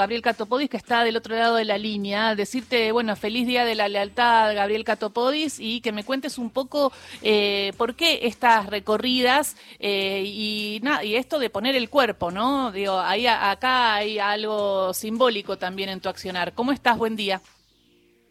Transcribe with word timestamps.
Gabriel 0.00 0.22
Catopodis, 0.22 0.70
que 0.70 0.78
está 0.78 1.04
del 1.04 1.16
otro 1.16 1.36
lado 1.36 1.56
de 1.56 1.66
la 1.66 1.76
línea. 1.76 2.34
Decirte, 2.34 2.90
bueno, 2.90 3.14
feliz 3.16 3.46
día 3.46 3.66
de 3.66 3.74
la 3.74 3.86
lealtad, 3.86 4.54
Gabriel 4.54 4.82
Catopodis, 4.82 5.60
y 5.60 5.82
que 5.82 5.92
me 5.92 6.04
cuentes 6.04 6.38
un 6.38 6.50
poco 6.50 6.90
eh, 7.22 7.72
por 7.76 7.94
qué 7.94 8.20
estas 8.22 8.66
recorridas 8.66 9.56
eh, 9.78 10.22
y, 10.24 10.80
y 11.02 11.14
esto 11.16 11.38
de 11.38 11.50
poner 11.50 11.76
el 11.76 11.90
cuerpo, 11.90 12.30
¿no? 12.30 12.72
Digo, 12.72 12.98
ahí, 12.98 13.26
acá 13.26 13.94
hay 13.94 14.18
algo 14.18 14.94
simbólico 14.94 15.58
también 15.58 15.90
en 15.90 16.00
tu 16.00 16.08
accionar. 16.08 16.54
¿Cómo 16.54 16.72
estás? 16.72 16.96
Buen 16.96 17.14
día. 17.14 17.42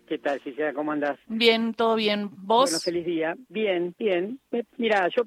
¿Qué 0.07 0.17
tal, 0.17 0.39
Cecilia? 0.39 0.73
¿Cómo 0.73 0.91
andás? 0.91 1.19
Bien, 1.27 1.75
todo 1.75 1.95
bien. 1.95 2.29
¿Vos? 2.31 2.71
Bueno, 2.71 2.79
feliz 2.79 3.05
día. 3.05 3.35
Bien, 3.47 3.93
bien. 3.99 4.39
Mira, 4.77 5.07
yo 5.15 5.23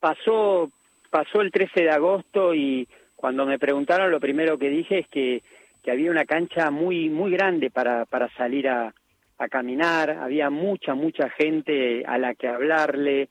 pasó, 0.00 0.72
pasó 1.08 1.40
el 1.40 1.52
13 1.52 1.82
de 1.82 1.90
agosto 1.90 2.52
y 2.52 2.88
cuando 3.14 3.46
me 3.46 3.60
preguntaron 3.60 4.10
lo 4.10 4.18
primero 4.18 4.58
que 4.58 4.68
dije 4.68 4.98
es 4.98 5.08
que, 5.08 5.44
que 5.82 5.90
había 5.90 6.10
una 6.10 6.24
cancha 6.24 6.70
muy, 6.70 7.08
muy 7.08 7.30
grande 7.32 7.70
para, 7.70 8.04
para 8.04 8.28
salir 8.36 8.68
a, 8.68 8.94
a 9.38 9.48
caminar, 9.48 10.10
había 10.10 10.50
mucha, 10.50 10.94
mucha 10.94 11.28
gente 11.30 12.04
a 12.06 12.18
la 12.18 12.34
que 12.34 12.48
hablarle. 12.48 13.28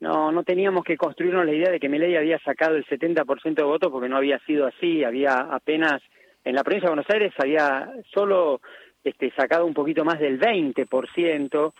No, 0.00 0.30
no 0.30 0.44
teníamos 0.44 0.84
que 0.84 0.96
construirnos 0.96 1.44
la 1.44 1.52
idea 1.52 1.70
de 1.70 1.80
que 1.80 1.88
Milei 1.88 2.16
había 2.16 2.38
sacado 2.38 2.76
el 2.76 2.86
70% 2.86 3.54
de 3.54 3.62
votos 3.62 3.90
porque 3.90 4.08
no 4.08 4.16
había 4.16 4.38
sido 4.40 4.66
así, 4.66 5.02
había 5.02 5.40
apenas 5.40 6.00
en 6.44 6.54
la 6.54 6.62
provincia 6.62 6.88
de 6.88 6.94
Buenos 6.94 7.10
Aires 7.10 7.34
había 7.38 7.90
solo 8.14 8.60
este, 9.04 9.32
sacado 9.32 9.66
un 9.66 9.74
poquito 9.74 10.04
más 10.04 10.18
del 10.18 10.38
20%, 10.38 11.72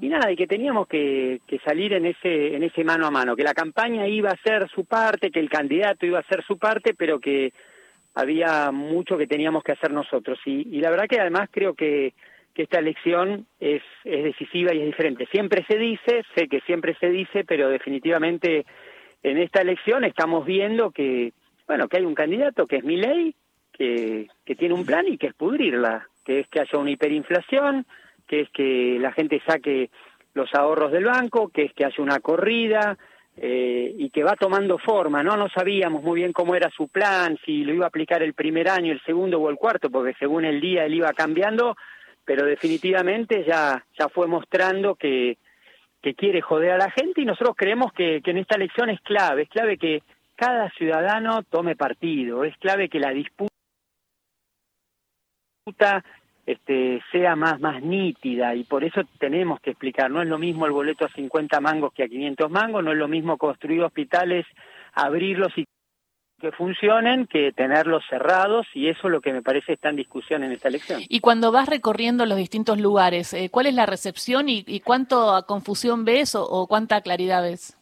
y 0.00 0.08
nada, 0.08 0.32
y 0.32 0.36
que 0.36 0.46
teníamos 0.46 0.88
que, 0.88 1.40
que, 1.46 1.58
salir 1.60 1.92
en 1.92 2.06
ese, 2.06 2.54
en 2.54 2.62
ese 2.62 2.84
mano 2.84 3.06
a 3.06 3.10
mano, 3.10 3.36
que 3.36 3.42
la 3.42 3.54
campaña 3.54 4.06
iba 4.06 4.30
a 4.30 4.34
hacer 4.34 4.68
su 4.70 4.84
parte, 4.84 5.30
que 5.30 5.40
el 5.40 5.50
candidato 5.50 6.06
iba 6.06 6.18
a 6.18 6.22
hacer 6.22 6.44
su 6.44 6.58
parte, 6.58 6.94
pero 6.94 7.18
que 7.20 7.52
había 8.16 8.72
mucho 8.72 9.16
que 9.16 9.28
teníamos 9.28 9.62
que 9.62 9.72
hacer 9.72 9.92
nosotros. 9.92 10.38
Y, 10.44 10.76
y 10.76 10.80
la 10.80 10.90
verdad 10.90 11.06
que 11.08 11.20
además 11.20 11.48
creo 11.52 11.74
que, 11.74 12.14
que 12.52 12.64
esta 12.64 12.80
elección 12.80 13.46
es, 13.60 13.82
es 14.04 14.24
decisiva 14.24 14.74
y 14.74 14.80
es 14.80 14.86
diferente. 14.86 15.26
Siempre 15.30 15.64
se 15.68 15.78
dice, 15.78 16.24
sé 16.34 16.48
que 16.48 16.60
siempre 16.62 16.96
se 16.98 17.10
dice, 17.10 17.44
pero 17.44 17.68
definitivamente 17.68 18.66
en 19.22 19.38
esta 19.38 19.60
elección 19.60 20.02
estamos 20.02 20.44
viendo 20.44 20.90
que, 20.90 21.32
bueno, 21.68 21.86
que 21.86 21.98
hay 21.98 22.04
un 22.04 22.14
candidato 22.14 22.66
que 22.66 22.76
es 22.76 22.84
mi 22.84 22.96
ley, 22.96 23.34
que, 23.72 24.26
que 24.44 24.56
tiene 24.56 24.74
un 24.74 24.84
plan 24.84 25.06
y 25.06 25.18
que 25.18 25.28
es 25.28 25.34
pudrirla 25.34 26.08
que 26.26 26.40
es 26.40 26.48
que 26.48 26.60
haya 26.60 26.78
una 26.78 26.90
hiperinflación, 26.90 27.86
que 28.26 28.40
es 28.40 28.50
que 28.50 28.98
la 29.00 29.12
gente 29.12 29.40
saque 29.46 29.90
los 30.34 30.52
ahorros 30.54 30.90
del 30.90 31.04
banco, 31.04 31.48
que 31.48 31.62
es 31.62 31.72
que 31.72 31.84
haya 31.84 32.02
una 32.02 32.18
corrida 32.18 32.98
eh, 33.38 33.94
y 33.98 34.08
que 34.10 34.24
va 34.24 34.34
tomando 34.34 34.78
forma, 34.78 35.22
¿no? 35.22 35.36
No 35.36 35.48
sabíamos 35.50 36.02
muy 36.02 36.20
bien 36.20 36.32
cómo 36.32 36.54
era 36.54 36.70
su 36.70 36.88
plan, 36.88 37.38
si 37.44 37.64
lo 37.64 37.74
iba 37.74 37.84
a 37.84 37.88
aplicar 37.88 38.22
el 38.22 38.32
primer 38.32 38.68
año, 38.70 38.92
el 38.92 39.02
segundo 39.02 39.38
o 39.38 39.50
el 39.50 39.56
cuarto, 39.56 39.90
porque 39.90 40.14
según 40.18 40.44
el 40.46 40.60
día 40.60 40.84
él 40.86 40.94
iba 40.94 41.12
cambiando, 41.12 41.76
pero 42.24 42.46
definitivamente 42.46 43.44
ya, 43.44 43.84
ya 43.98 44.08
fue 44.08 44.26
mostrando 44.26 44.94
que, 44.94 45.36
que 46.00 46.14
quiere 46.14 46.40
joder 46.40 46.72
a 46.72 46.78
la 46.78 46.90
gente 46.90 47.20
y 47.20 47.26
nosotros 47.26 47.54
creemos 47.56 47.92
que, 47.92 48.22
que 48.22 48.30
en 48.30 48.38
esta 48.38 48.56
elección 48.56 48.88
es 48.90 49.00
clave, 49.02 49.42
es 49.42 49.48
clave 49.50 49.76
que 49.76 50.02
cada 50.34 50.70
ciudadano 50.70 51.42
tome 51.42 51.76
partido, 51.76 52.44
es 52.44 52.56
clave 52.56 52.88
que 52.88 53.00
la 53.00 53.10
disputa 53.10 53.50
este, 56.46 57.02
sea 57.10 57.34
más, 57.34 57.60
más 57.60 57.82
nítida 57.82 58.54
y 58.54 58.62
por 58.62 58.84
eso 58.84 59.02
tenemos 59.18 59.60
que 59.60 59.70
explicar, 59.70 60.10
no 60.10 60.22
es 60.22 60.28
lo 60.28 60.38
mismo 60.38 60.64
el 60.64 60.72
boleto 60.72 61.04
a 61.04 61.08
50 61.08 61.60
mangos 61.60 61.92
que 61.92 62.04
a 62.04 62.08
500 62.08 62.50
mangos, 62.50 62.84
no 62.84 62.92
es 62.92 62.98
lo 62.98 63.08
mismo 63.08 63.36
construir 63.36 63.82
hospitales, 63.82 64.46
abrirlos 64.94 65.52
y 65.56 65.66
que 66.40 66.52
funcionen 66.52 67.26
que 67.26 67.50
tenerlos 67.52 68.04
cerrados 68.08 68.66
y 68.74 68.88
eso 68.88 69.08
es 69.08 69.10
lo 69.10 69.20
que 69.20 69.32
me 69.32 69.42
parece 69.42 69.72
está 69.72 69.88
en 69.88 69.96
discusión 69.96 70.44
en 70.44 70.52
esta 70.52 70.68
elección. 70.68 71.00
Y 71.08 71.20
cuando 71.20 71.50
vas 71.50 71.68
recorriendo 71.68 72.26
los 72.26 72.36
distintos 72.36 72.78
lugares, 72.78 73.32
eh, 73.34 73.48
¿cuál 73.50 73.66
es 73.66 73.74
la 73.74 73.86
recepción 73.86 74.48
y, 74.48 74.62
y 74.66 74.80
cuánto 74.80 75.44
confusión 75.48 76.04
ves 76.04 76.34
o, 76.34 76.66
cuánta 76.68 77.00
claridad 77.00 77.42
ves? 77.42 77.76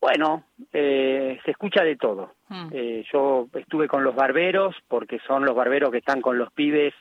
Bueno, 0.00 0.44
eh, 0.72 1.38
se 1.44 1.50
escucha 1.50 1.82
de 1.82 1.96
todo. 1.96 2.32
Hmm. 2.48 2.68
Eh, 2.70 3.04
yo 3.12 3.48
estuve 3.54 3.88
con 3.88 4.04
los 4.04 4.14
barberos 4.14 4.76
porque 4.86 5.18
son 5.26 5.44
los 5.44 5.56
barberos 5.56 5.90
que 5.90 5.98
están 5.98 6.20
con 6.20 6.38
los 6.38 6.52
pibes 6.52 6.94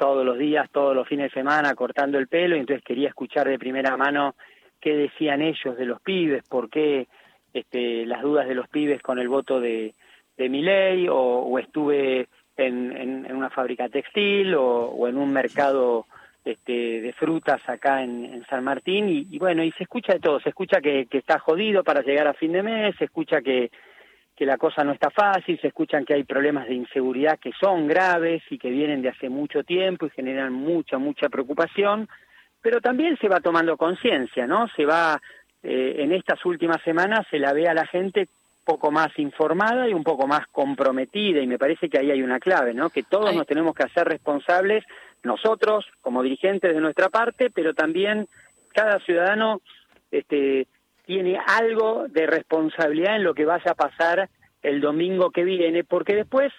todos 0.00 0.24
los 0.24 0.38
días, 0.38 0.70
todos 0.72 0.96
los 0.96 1.06
fines 1.06 1.30
de 1.30 1.40
semana 1.40 1.74
cortando 1.74 2.16
el 2.16 2.26
pelo, 2.26 2.56
y 2.56 2.60
entonces 2.60 2.82
quería 2.82 3.08
escuchar 3.08 3.46
de 3.46 3.58
primera 3.58 3.98
mano 3.98 4.34
qué 4.80 4.96
decían 4.96 5.42
ellos 5.42 5.76
de 5.76 5.84
los 5.84 6.00
pibes, 6.00 6.42
por 6.48 6.70
qué 6.70 7.06
este, 7.52 8.06
las 8.06 8.22
dudas 8.22 8.48
de 8.48 8.54
los 8.54 8.66
pibes 8.68 9.02
con 9.02 9.18
el 9.18 9.28
voto 9.28 9.60
de, 9.60 9.94
de 10.38 10.48
mi 10.48 10.62
ley, 10.62 11.06
o, 11.10 11.58
estuve 11.58 12.28
en, 12.56 12.96
en, 12.96 13.36
una 13.36 13.50
fábrica 13.50 13.90
textil 13.90 14.54
o, 14.54 15.06
en 15.06 15.18
un 15.18 15.34
mercado 15.34 16.06
este, 16.46 17.02
de 17.02 17.12
frutas 17.12 17.60
acá 17.68 18.02
en, 18.02 18.42
San 18.48 18.64
Martín, 18.64 19.06
y, 19.30 19.38
bueno, 19.38 19.62
y 19.62 19.70
se 19.72 19.82
escucha 19.82 20.14
de 20.14 20.20
todo, 20.20 20.40
se 20.40 20.48
escucha 20.48 20.80
que 20.80 21.06
está 21.10 21.38
jodido 21.40 21.84
para 21.84 22.00
llegar 22.00 22.26
a 22.26 22.32
fin 22.32 22.52
de 22.52 22.62
mes, 22.62 22.96
se 22.96 23.04
escucha 23.04 23.42
que 23.42 23.70
que 24.40 24.46
la 24.46 24.56
cosa 24.56 24.82
no 24.84 24.92
está 24.92 25.10
fácil, 25.10 25.60
se 25.60 25.66
escuchan 25.66 26.06
que 26.06 26.14
hay 26.14 26.24
problemas 26.24 26.66
de 26.66 26.72
inseguridad 26.72 27.38
que 27.38 27.52
son 27.60 27.86
graves 27.86 28.42
y 28.48 28.56
que 28.56 28.70
vienen 28.70 29.02
de 29.02 29.10
hace 29.10 29.28
mucho 29.28 29.64
tiempo 29.64 30.06
y 30.06 30.10
generan 30.16 30.54
mucha, 30.54 30.96
mucha 30.96 31.28
preocupación, 31.28 32.08
pero 32.62 32.80
también 32.80 33.18
se 33.18 33.28
va 33.28 33.40
tomando 33.40 33.76
conciencia, 33.76 34.46
¿no? 34.46 34.66
Se 34.68 34.86
va, 34.86 35.20
eh, 35.62 35.96
en 35.98 36.12
estas 36.12 36.42
últimas 36.46 36.80
semanas 36.80 37.26
se 37.30 37.38
la 37.38 37.52
ve 37.52 37.68
a 37.68 37.74
la 37.74 37.84
gente 37.84 38.28
poco 38.64 38.90
más 38.90 39.10
informada 39.18 39.86
y 39.86 39.92
un 39.92 40.04
poco 40.04 40.26
más 40.26 40.46
comprometida 40.46 41.42
y 41.42 41.46
me 41.46 41.58
parece 41.58 41.90
que 41.90 41.98
ahí 41.98 42.10
hay 42.10 42.22
una 42.22 42.40
clave, 42.40 42.72
¿no? 42.72 42.88
Que 42.88 43.02
todos 43.02 43.34
nos 43.34 43.46
tenemos 43.46 43.74
que 43.74 43.82
hacer 43.82 44.08
responsables, 44.08 44.86
nosotros 45.22 45.84
como 46.00 46.22
dirigentes 46.22 46.74
de 46.74 46.80
nuestra 46.80 47.10
parte, 47.10 47.50
pero 47.50 47.74
también 47.74 48.26
cada 48.72 49.00
ciudadano 49.00 49.60
este, 50.10 50.66
tiene 51.10 51.40
algo 51.44 52.06
de 52.06 52.24
responsabilidad 52.24 53.16
en 53.16 53.24
lo 53.24 53.34
que 53.34 53.44
vaya 53.44 53.72
a 53.72 53.74
pasar 53.74 54.30
el 54.62 54.80
domingo 54.80 55.32
que 55.32 55.42
viene, 55.42 55.82
porque 55.82 56.14
después 56.14 56.52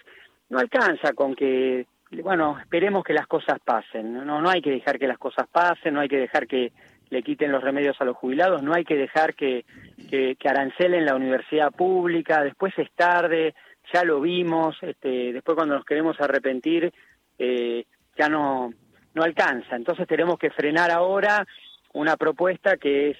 no 0.50 0.58
alcanza 0.58 1.14
con 1.14 1.34
que, 1.34 1.86
bueno, 2.22 2.58
esperemos 2.60 3.02
que 3.02 3.14
las 3.14 3.26
cosas 3.26 3.58
pasen, 3.64 4.12
no, 4.12 4.42
no 4.42 4.50
hay 4.50 4.60
que 4.60 4.70
dejar 4.70 4.98
que 4.98 5.06
las 5.06 5.16
cosas 5.16 5.46
pasen, 5.50 5.94
no 5.94 6.00
hay 6.00 6.08
que 6.10 6.18
dejar 6.18 6.46
que 6.46 6.70
le 7.08 7.22
quiten 7.22 7.50
los 7.50 7.64
remedios 7.64 7.98
a 7.98 8.04
los 8.04 8.14
jubilados, 8.14 8.62
no 8.62 8.74
hay 8.74 8.84
que 8.84 8.94
dejar 8.94 9.34
que, 9.34 9.64
que, 10.10 10.36
arancelen 10.44 11.06
la 11.06 11.16
universidad 11.16 11.72
pública, 11.72 12.44
después 12.44 12.74
es 12.76 12.90
tarde, 12.92 13.54
ya 13.90 14.04
lo 14.04 14.20
vimos, 14.20 14.76
este, 14.82 15.32
después 15.32 15.56
cuando 15.56 15.76
nos 15.76 15.86
queremos 15.86 16.20
arrepentir, 16.20 16.92
eh, 17.38 17.86
ya 18.18 18.28
no, 18.28 18.74
no 19.14 19.22
alcanza, 19.22 19.76
entonces 19.76 20.06
tenemos 20.06 20.38
que 20.38 20.50
frenar 20.50 20.90
ahora 20.90 21.46
una 21.94 22.18
propuesta 22.18 22.76
que 22.76 23.12
es 23.12 23.16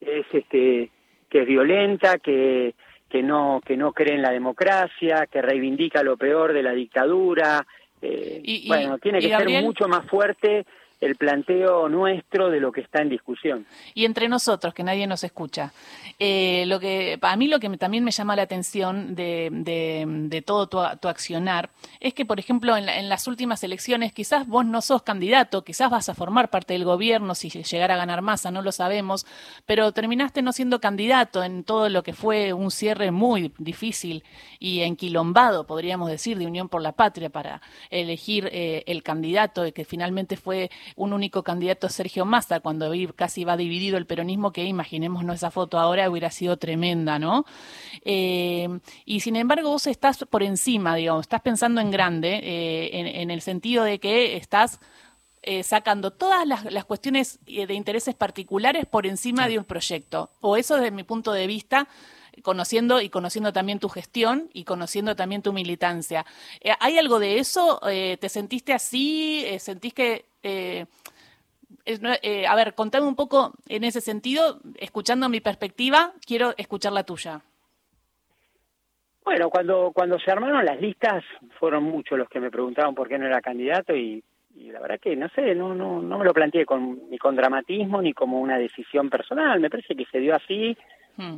es 0.00 0.26
este 0.32 0.90
que 1.28 1.42
es 1.42 1.46
violenta, 1.46 2.18
que 2.18 2.74
que 3.08 3.22
no 3.22 3.60
que 3.64 3.76
no 3.76 3.92
cree 3.92 4.14
en 4.14 4.22
la 4.22 4.30
democracia, 4.30 5.26
que 5.26 5.42
reivindica 5.42 6.02
lo 6.02 6.16
peor 6.16 6.52
de 6.52 6.62
la 6.62 6.72
dictadura. 6.72 7.66
Eh, 8.02 8.40
y, 8.42 8.66
bueno, 8.68 8.98
tiene 8.98 9.20
que 9.20 9.28
ser 9.28 9.62
mucho 9.62 9.86
más 9.86 10.06
fuerte 10.06 10.64
el 11.00 11.16
planteo 11.16 11.88
nuestro 11.88 12.50
de 12.50 12.60
lo 12.60 12.72
que 12.72 12.82
está 12.82 13.00
en 13.00 13.08
discusión. 13.08 13.66
Y 13.94 14.04
entre 14.04 14.28
nosotros, 14.28 14.74
que 14.74 14.82
nadie 14.82 15.06
nos 15.06 15.24
escucha. 15.24 15.72
Eh, 16.18 16.64
lo 16.66 16.78
que, 16.78 17.18
a 17.20 17.36
mí 17.36 17.48
lo 17.48 17.58
que 17.58 17.68
también 17.78 18.04
me 18.04 18.10
llama 18.10 18.36
la 18.36 18.42
atención 18.42 19.14
de, 19.14 19.48
de, 19.50 20.42
todo 20.42 20.68
tu, 20.68 20.78
tu, 21.00 21.08
accionar 21.08 21.70
es 22.00 22.12
que, 22.12 22.26
por 22.26 22.38
ejemplo, 22.38 22.76
en, 22.76 22.88
en, 22.88 23.08
las 23.08 23.26
últimas 23.26 23.64
elecciones 23.64 24.12
quizás 24.12 24.46
vos 24.46 24.66
no 24.66 24.82
sos 24.82 25.02
candidato, 25.02 25.64
quizás 25.64 25.90
vas 25.90 26.08
a 26.08 26.14
formar 26.14 26.50
parte 26.50 26.74
del 26.74 26.84
gobierno 26.84 27.34
si 27.34 27.48
llegara 27.48 27.94
a 27.94 27.96
ganar 27.96 28.22
masa, 28.22 28.50
no 28.50 28.62
lo 28.62 28.72
sabemos, 28.72 29.26
pero 29.64 29.92
terminaste 29.92 30.42
no 30.42 30.52
siendo 30.52 30.80
candidato 30.80 31.42
en 31.42 31.64
todo 31.64 31.88
lo 31.88 32.02
que 32.02 32.12
fue 32.12 32.52
un 32.52 32.70
cierre 32.70 33.10
muy 33.10 33.52
difícil 33.58 34.24
y 34.58 34.80
enquilombado, 34.80 35.66
podríamos 35.66 36.10
decir, 36.10 36.38
de 36.38 36.46
Unión 36.46 36.68
por 36.68 36.82
la 36.82 36.92
Patria 36.92 37.30
para 37.30 37.62
elegir 37.90 38.48
eh, 38.52 38.84
el 38.86 39.02
candidato 39.02 39.64
que 39.72 39.84
finalmente 39.84 40.36
fue 40.36 40.70
un 40.96 41.12
único 41.12 41.42
candidato 41.42 41.88
Sergio 41.88 42.24
Massa, 42.24 42.60
cuando 42.60 42.92
casi 43.16 43.44
va 43.44 43.56
dividido 43.56 43.96
el 43.96 44.06
peronismo, 44.06 44.52
que 44.52 44.64
imaginémonos 44.64 45.36
esa 45.36 45.50
foto 45.50 45.78
ahora, 45.78 46.10
hubiera 46.10 46.30
sido 46.30 46.56
tremenda, 46.56 47.18
¿no? 47.18 47.44
Eh, 48.04 48.68
y 49.04 49.20
sin 49.20 49.36
embargo, 49.36 49.70
vos 49.70 49.86
estás 49.86 50.24
por 50.28 50.42
encima, 50.42 50.94
digamos, 50.94 51.22
estás 51.22 51.42
pensando 51.42 51.80
en 51.80 51.90
grande, 51.90 52.40
eh, 52.42 53.20
en, 53.20 53.30
el 53.30 53.40
sentido 53.40 53.84
de 53.84 53.98
que 53.98 54.36
estás 54.36 54.80
eh, 55.42 55.62
sacando 55.62 56.10
todas 56.10 56.46
las, 56.46 56.84
cuestiones 56.84 57.38
de 57.46 57.72
intereses 57.74 58.14
particulares 58.14 58.86
por 58.86 59.06
encima 59.06 59.48
de 59.48 59.58
un 59.58 59.64
proyecto. 59.64 60.30
O 60.40 60.56
eso 60.56 60.76
desde 60.76 60.90
mi 60.90 61.04
punto 61.04 61.32
de 61.32 61.46
vista 61.46 61.88
conociendo 62.42 63.00
y 63.00 63.08
conociendo 63.08 63.52
también 63.52 63.78
tu 63.78 63.88
gestión 63.88 64.50
y 64.52 64.64
conociendo 64.64 65.16
también 65.16 65.42
tu 65.42 65.52
militancia. 65.52 66.24
¿Hay 66.80 66.98
algo 66.98 67.18
de 67.18 67.38
eso? 67.38 67.80
¿Te 67.82 68.28
sentiste 68.28 68.72
así? 68.72 69.46
¿Sentís 69.58 69.94
que 69.94 70.24
eh, 70.42 71.96
eh, 72.22 72.46
a 72.46 72.54
ver, 72.54 72.74
contame 72.74 73.06
un 73.06 73.16
poco 73.16 73.52
en 73.68 73.84
ese 73.84 74.00
sentido, 74.00 74.60
escuchando 74.76 75.28
mi 75.28 75.40
perspectiva, 75.40 76.12
quiero 76.26 76.54
escuchar 76.56 76.92
la 76.92 77.04
tuya. 77.04 77.40
Bueno, 79.24 79.50
cuando, 79.50 79.92
cuando 79.92 80.18
se 80.18 80.30
armaron 80.30 80.64
las 80.64 80.80
listas, 80.80 81.24
fueron 81.58 81.84
muchos 81.84 82.18
los 82.18 82.28
que 82.28 82.40
me 82.40 82.50
preguntaban 82.50 82.94
por 82.94 83.08
qué 83.08 83.18
no 83.18 83.26
era 83.26 83.40
candidato 83.40 83.94
y, 83.94 84.22
la 84.56 84.80
verdad 84.80 85.00
que, 85.00 85.16
no 85.16 85.28
sé, 85.30 85.54
no, 85.54 85.74
no, 85.74 86.02
no 86.02 86.18
me 86.18 86.24
lo 86.24 86.34
planteé 86.34 86.66
con, 86.66 87.08
ni 87.10 87.18
con 87.18 87.36
dramatismo 87.36 88.02
ni 88.02 88.12
como 88.12 88.40
una 88.40 88.58
decisión 88.58 89.08
personal. 89.08 89.60
Me 89.60 89.70
parece 89.70 89.94
que 89.94 90.04
se 90.06 90.18
dio 90.18 90.34
así. 90.34 90.76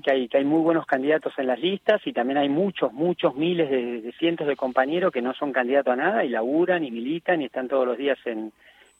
Que, 0.04 0.10
hay, 0.10 0.28
que 0.28 0.38
hay 0.38 0.44
muy 0.44 0.60
buenos 0.60 0.86
candidatos 0.86 1.32
en 1.38 1.46
las 1.46 1.58
listas 1.58 2.00
y 2.06 2.12
también 2.12 2.38
hay 2.38 2.48
muchos, 2.48 2.92
muchos 2.92 3.34
miles 3.34 3.70
de, 3.70 4.12
cientos 4.18 4.46
de 4.46 4.56
compañeros 4.56 5.12
que 5.12 5.22
no 5.22 5.34
son 5.34 5.52
candidatos 5.52 5.92
a 5.92 5.96
nada 5.96 6.24
y 6.24 6.28
laburan 6.28 6.84
y 6.84 6.90
militan 6.90 7.42
y 7.42 7.46
están 7.46 7.68
todos 7.68 7.86
los 7.86 7.98
días 7.98 8.18
en, 8.24 8.52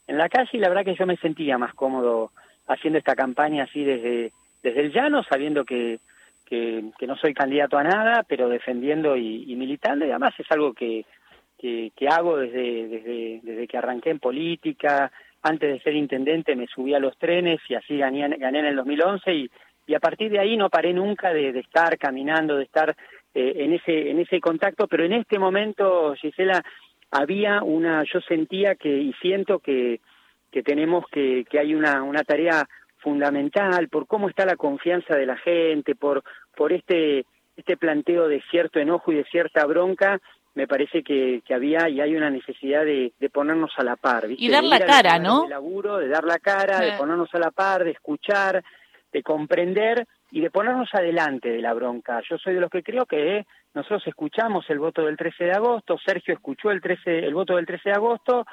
en 0.06 0.18
la 0.18 0.28
calle 0.28 0.50
y 0.52 0.58
la 0.58 0.68
verdad 0.68 0.84
que 0.84 0.96
yo 0.96 1.06
me 1.06 1.16
sentía 1.16 1.58
más 1.58 1.74
cómodo 1.74 2.30
haciendo 2.66 2.98
esta 2.98 3.14
campaña 3.14 3.64
así 3.64 3.84
desde, 3.84 4.32
desde 4.62 4.80
el 4.80 4.92
llano, 4.92 5.22
sabiendo 5.22 5.64
que 5.64 6.00
que, 6.98 7.06
no 7.06 7.16
soy 7.16 7.32
candidato 7.32 7.78
a 7.78 7.82
nada, 7.82 8.24
pero 8.28 8.48
defendiendo 8.48 9.16
y, 9.16 9.54
militando, 9.56 10.04
y 10.04 10.10
además 10.10 10.34
es 10.38 10.50
algo 10.50 10.74
que, 10.74 11.06
que, 11.58 12.08
hago 12.10 12.36
desde, 12.36 12.88
desde, 12.88 13.40
desde 13.42 13.66
que 13.66 13.78
arranqué 13.78 14.10
en 14.10 14.18
política, 14.18 15.10
antes 15.42 15.72
de 15.72 15.80
ser 15.80 15.94
intendente 15.94 16.54
me 16.54 16.66
subí 16.66 16.94
a 16.94 17.00
los 17.00 17.16
trenes 17.16 17.60
y 17.68 17.74
así 17.74 17.96
gané, 17.96 18.28
gané 18.36 18.60
en 18.60 18.66
el 18.66 18.76
2011 18.76 19.34
y, 19.34 19.50
y 19.86 19.94
a 19.94 20.00
partir 20.00 20.30
de 20.30 20.38
ahí 20.38 20.56
no 20.56 20.70
paré 20.70 20.92
nunca 20.92 21.32
de, 21.32 21.50
estar 21.58 21.98
caminando, 21.98 22.56
de 22.56 22.64
estar 22.64 22.96
eh, 23.34 23.52
en 23.56 23.72
ese 23.74 24.10
en 24.10 24.18
ese 24.20 24.40
contacto, 24.40 24.86
pero 24.86 25.04
en 25.04 25.12
este 25.12 25.38
momento, 25.38 26.14
Gisela, 26.14 26.62
había 27.10 27.62
una, 27.62 28.04
yo 28.04 28.20
sentía 28.20 28.74
que 28.74 28.88
y 28.88 29.12
siento 29.14 29.58
que, 29.58 30.00
que 30.50 30.62
tenemos 30.62 31.04
que, 31.10 31.44
que 31.48 31.58
hay 31.58 31.74
una, 31.74 32.02
una 32.02 32.24
tarea 32.24 32.66
fundamental 32.98 33.88
por 33.88 34.06
cómo 34.06 34.28
está 34.28 34.46
la 34.46 34.56
confianza 34.56 35.16
de 35.16 35.26
la 35.26 35.36
gente, 35.36 35.94
por, 35.94 36.22
por 36.56 36.72
este, 36.72 37.26
este 37.56 37.76
planteo 37.76 38.28
de 38.28 38.42
cierto 38.50 38.78
enojo 38.78 39.12
y 39.12 39.16
de 39.16 39.24
cierta 39.24 39.66
bronca, 39.66 40.20
me 40.54 40.66
parece 40.66 41.02
que, 41.02 41.42
que 41.44 41.54
había 41.54 41.88
y 41.88 42.00
hay 42.00 42.14
una 42.14 42.30
necesidad 42.30 42.84
de, 42.84 43.12
de 43.18 43.30
ponernos 43.30 43.72
a 43.76 43.84
la 43.84 43.96
par. 43.96 44.26
Y 44.28 44.48
dar 44.48 44.64
la 44.64 44.80
cara, 44.80 45.18
¿no? 45.18 45.42
De 45.42 45.48
laburo, 45.48 45.98
de 45.98 46.08
dar 46.08 46.24
la 46.24 46.38
cara, 46.38 46.80
de 46.80 46.92
ponernos 46.92 47.28
a 47.34 47.38
la 47.38 47.50
par, 47.50 47.84
de 47.84 47.90
escuchar, 47.90 48.62
de 49.12 49.22
comprender 49.22 50.06
y 50.30 50.40
de 50.40 50.50
ponernos 50.50 50.88
adelante 50.94 51.50
de 51.50 51.60
la 51.60 51.74
bronca. 51.74 52.20
Yo 52.28 52.38
soy 52.38 52.54
de 52.54 52.60
los 52.60 52.70
que 52.70 52.82
creo 52.82 53.06
que 53.06 53.44
nosotros 53.74 54.06
escuchamos 54.06 54.68
el 54.70 54.78
voto 54.78 55.04
del 55.04 55.16
13 55.16 55.44
de 55.44 55.52
agosto, 55.52 55.98
Sergio 55.98 56.34
escuchó 56.34 56.70
el, 56.70 56.80
13, 56.80 57.18
el 57.18 57.34
voto 57.34 57.56
del 57.56 57.66
13 57.66 57.90
de 57.90 57.94
agosto 57.94 58.46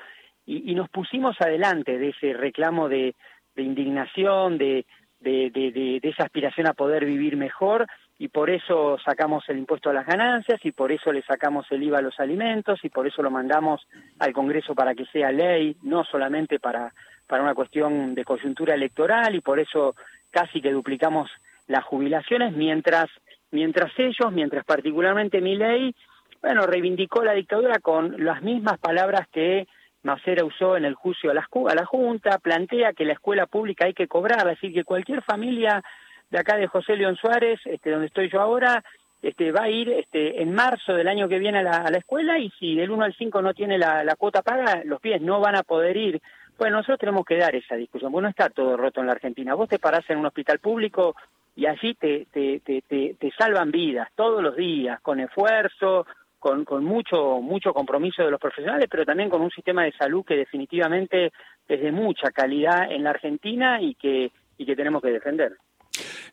y, 0.45 0.71
y 0.71 0.75
nos 0.75 0.89
pusimos 0.89 1.35
adelante 1.39 1.97
de 1.97 2.09
ese 2.09 2.33
reclamo 2.33 2.89
de, 2.89 3.15
de 3.55 3.63
indignación, 3.63 4.57
de, 4.57 4.85
de, 5.19 5.49
de, 5.51 5.99
esa 6.03 6.23
aspiración 6.23 6.67
a 6.67 6.73
poder 6.73 7.05
vivir 7.05 7.35
mejor 7.35 7.85
y 8.17 8.29
por 8.29 8.49
eso 8.49 8.97
sacamos 9.03 9.43
el 9.49 9.57
impuesto 9.57 9.89
a 9.89 9.93
las 9.93 10.05
ganancias 10.05 10.59
y 10.63 10.71
por 10.71 10.91
eso 10.91 11.11
le 11.11 11.21
sacamos 11.23 11.65
el 11.71 11.83
IVA 11.83 11.99
a 11.99 12.01
los 12.01 12.19
alimentos 12.19 12.79
y 12.83 12.89
por 12.89 13.07
eso 13.07 13.21
lo 13.21 13.31
mandamos 13.31 13.85
al 14.19 14.33
Congreso 14.33 14.75
para 14.75 14.95
que 14.95 15.05
sea 15.05 15.31
ley, 15.31 15.75
no 15.83 16.03
solamente 16.03 16.59
para, 16.59 16.93
para 17.29 17.43
una 17.43 17.53
cuestión 17.53 18.15
de 18.15 18.25
coyuntura 18.25 18.73
electoral 18.73 19.35
y 19.35 19.39
por 19.39 19.59
eso 19.59 19.95
casi 20.31 20.61
que 20.61 20.71
duplicamos 20.71 21.29
las 21.67 21.85
jubilaciones 21.85 22.53
mientras 22.53 23.07
mientras 23.51 23.91
ellos, 23.97 24.31
mientras 24.31 24.65
particularmente 24.65 25.39
mi 25.41 25.55
ley, 25.55 25.95
bueno, 26.41 26.65
reivindicó 26.65 27.23
la 27.23 27.33
dictadura 27.33 27.79
con 27.79 28.23
las 28.23 28.41
mismas 28.41 28.79
palabras 28.79 29.27
que 29.31 29.67
Macera 30.03 30.45
usó 30.45 30.77
en 30.77 30.85
el 30.85 30.95
juicio 30.95 31.31
a 31.31 31.33
la, 31.33 31.47
a 31.69 31.75
la 31.75 31.85
Junta, 31.85 32.39
plantea 32.39 32.93
que 32.93 33.05
la 33.05 33.13
escuela 33.13 33.45
pública 33.45 33.85
hay 33.85 33.93
que 33.93 34.07
cobrarla, 34.07 34.51
decir, 34.51 34.73
que 34.73 34.83
cualquier 34.83 35.21
familia 35.21 35.83
de 36.29 36.39
acá 36.39 36.55
de 36.57 36.67
José 36.67 36.95
León 36.95 37.15
Suárez, 37.17 37.59
este, 37.65 37.91
donde 37.91 38.07
estoy 38.07 38.29
yo 38.29 38.39
ahora, 38.39 38.83
este, 39.21 39.51
va 39.51 39.63
a 39.63 39.69
ir 39.69 39.89
este, 39.89 40.41
en 40.41 40.53
marzo 40.53 40.93
del 40.93 41.09
año 41.09 41.27
que 41.27 41.39
viene 41.39 41.59
a 41.59 41.89
la, 41.89 41.97
escuela 41.97 42.37
y 42.37 42.49
si 42.51 42.75
del 42.75 42.91
1 42.91 43.03
al 43.03 43.15
5 43.15 43.41
no 43.41 43.53
tiene 43.53 43.77
la, 43.77 44.15
cuota 44.17 44.41
paga, 44.41 44.81
los 44.85 45.01
pies 45.01 45.21
no 45.21 45.41
van 45.41 45.55
a 45.55 45.63
poder 45.63 45.97
ir. 45.97 46.21
Bueno, 46.59 46.75
nosotros 46.75 46.99
tenemos 46.99 47.25
que 47.25 47.37
dar 47.37 47.55
esa 47.55 47.75
discusión, 47.75 48.11
porque 48.11 48.23
no 48.23 48.29
está 48.29 48.49
todo 48.49 48.75
roto 48.75 48.99
en 48.99 49.07
la 49.07 49.13
Argentina. 49.13 49.55
Vos 49.55 49.69
te 49.69 49.79
parás 49.79 50.03
en 50.09 50.17
un 50.17 50.25
hospital 50.25 50.59
público 50.59 51.15
y 51.55 51.65
allí 51.65 51.95
te, 51.95 52.27
te, 52.31 52.59
te, 52.59 52.81
te, 52.81 53.31
salvan 53.37 53.71
vidas 53.71 54.09
todos 54.13 54.43
los 54.43 54.57
días, 54.57 54.99
con 54.99 55.21
esfuerzo, 55.21 56.05
con, 56.37 56.65
con 56.65 56.83
mucho, 56.83 57.39
mucho 57.41 57.73
compromiso 57.73 58.23
de 58.23 58.31
los 58.31 58.41
profesionales, 58.41 58.89
pero 58.91 59.05
también 59.05 59.29
con 59.29 59.41
un 59.41 59.51
sistema 59.51 59.85
de 59.85 59.93
salud 59.93 60.25
que 60.25 60.35
definitivamente 60.35 61.31
es 61.65 61.81
de 61.81 61.91
mucha 61.93 62.29
calidad 62.31 62.91
en 62.91 63.05
la 63.05 63.11
Argentina 63.11 63.81
y 63.81 63.95
que, 63.95 64.29
y 64.57 64.65
que 64.65 64.75
tenemos 64.75 65.01
que 65.01 65.11
defender. 65.11 65.53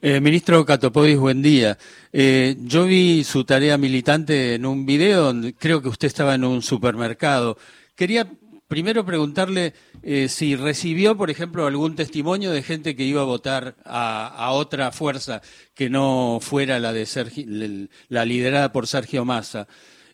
Eh, 0.02 0.20
ministro 0.20 0.64
Catopodis, 0.64 1.18
buen 1.18 1.40
día. 1.40 1.76
Eh, 2.12 2.56
yo 2.64 2.84
vi 2.84 3.22
su 3.22 3.44
tarea 3.44 3.78
militante 3.78 4.56
en 4.56 4.66
un 4.66 4.84
video 4.84 5.32
creo 5.56 5.80
que 5.80 5.88
usted 5.88 6.08
estaba 6.08 6.34
en 6.34 6.44
un 6.44 6.62
supermercado. 6.62 7.56
Quería 7.94 8.26
primero 8.68 9.04
preguntarle 9.04 9.72
eh, 10.02 10.28
si 10.28 10.56
recibió, 10.56 11.16
por 11.16 11.30
ejemplo, 11.30 11.66
algún 11.66 11.96
testimonio 11.96 12.50
de 12.50 12.62
gente 12.62 12.96
que 12.96 13.04
iba 13.04 13.22
a 13.22 13.24
votar 13.24 13.74
a, 13.84 14.28
a 14.28 14.50
otra 14.52 14.92
fuerza 14.92 15.40
que 15.74 15.88
no 15.90 16.38
fuera 16.40 16.78
la 16.78 16.92
de 16.92 17.88
la 18.08 18.24
liderada 18.24 18.72
por 18.72 18.86
Sergio 18.86 19.24
Massa. 19.24 19.66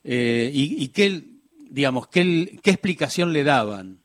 Eh, 0.05 0.51
y, 0.53 0.89
qué, 0.89 1.23
digamos, 1.71 2.09
qué, 2.09 2.59
qué 2.63 2.71
explicación 2.71 3.33
le 3.33 3.45
daban. 3.45 3.99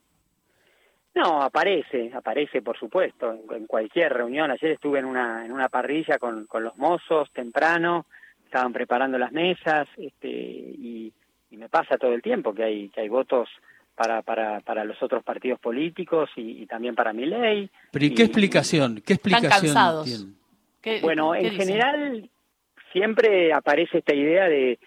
No, 1.15 1.41
aparece, 1.41 2.11
aparece 2.13 2.61
por 2.61 2.77
supuesto, 2.77 3.35
en, 3.51 3.65
cualquier 3.65 4.13
reunión. 4.13 4.51
Ayer 4.51 4.71
estuve 4.71 4.99
en 4.99 5.05
una, 5.05 5.45
en 5.45 5.51
una 5.51 5.67
parrilla 5.67 6.19
con, 6.19 6.45
con 6.45 6.63
los 6.63 6.77
mozos 6.77 7.31
temprano, 7.31 8.05
estaban 8.45 8.71
preparando 8.71 9.17
las 9.17 9.31
mesas, 9.31 9.87
este, 9.97 10.27
y, 10.29 11.13
me 11.49 11.69
pasa 11.69 11.97
todo 11.97 12.13
el 12.13 12.21
tiempo 12.21 12.53
que 12.53 12.63
hay, 12.63 12.89
que 12.89 13.01
hay 13.01 13.09
votos 13.09 13.49
para, 13.97 14.21
para, 14.21 14.59
para 14.59 14.85
los 14.85 15.01
otros 15.01 15.23
partidos 15.23 15.59
políticos 15.59 16.29
y, 16.35 16.67
también 16.67 16.93
para 16.93 17.13
mi 17.13 17.25
ley. 17.25 17.67
Pero 17.91 18.05
¿y 18.05 18.13
qué 18.13 18.23
explicación? 18.23 19.01
¿Qué 19.03 19.13
explicación 19.13 19.75
tienen? 20.03 21.01
bueno, 21.01 21.33
en 21.35 21.51
general 21.51 22.29
siempre 22.93 23.51
aparece 23.51 23.97
esta 23.97 24.13
idea 24.13 24.47
de, 24.47 24.77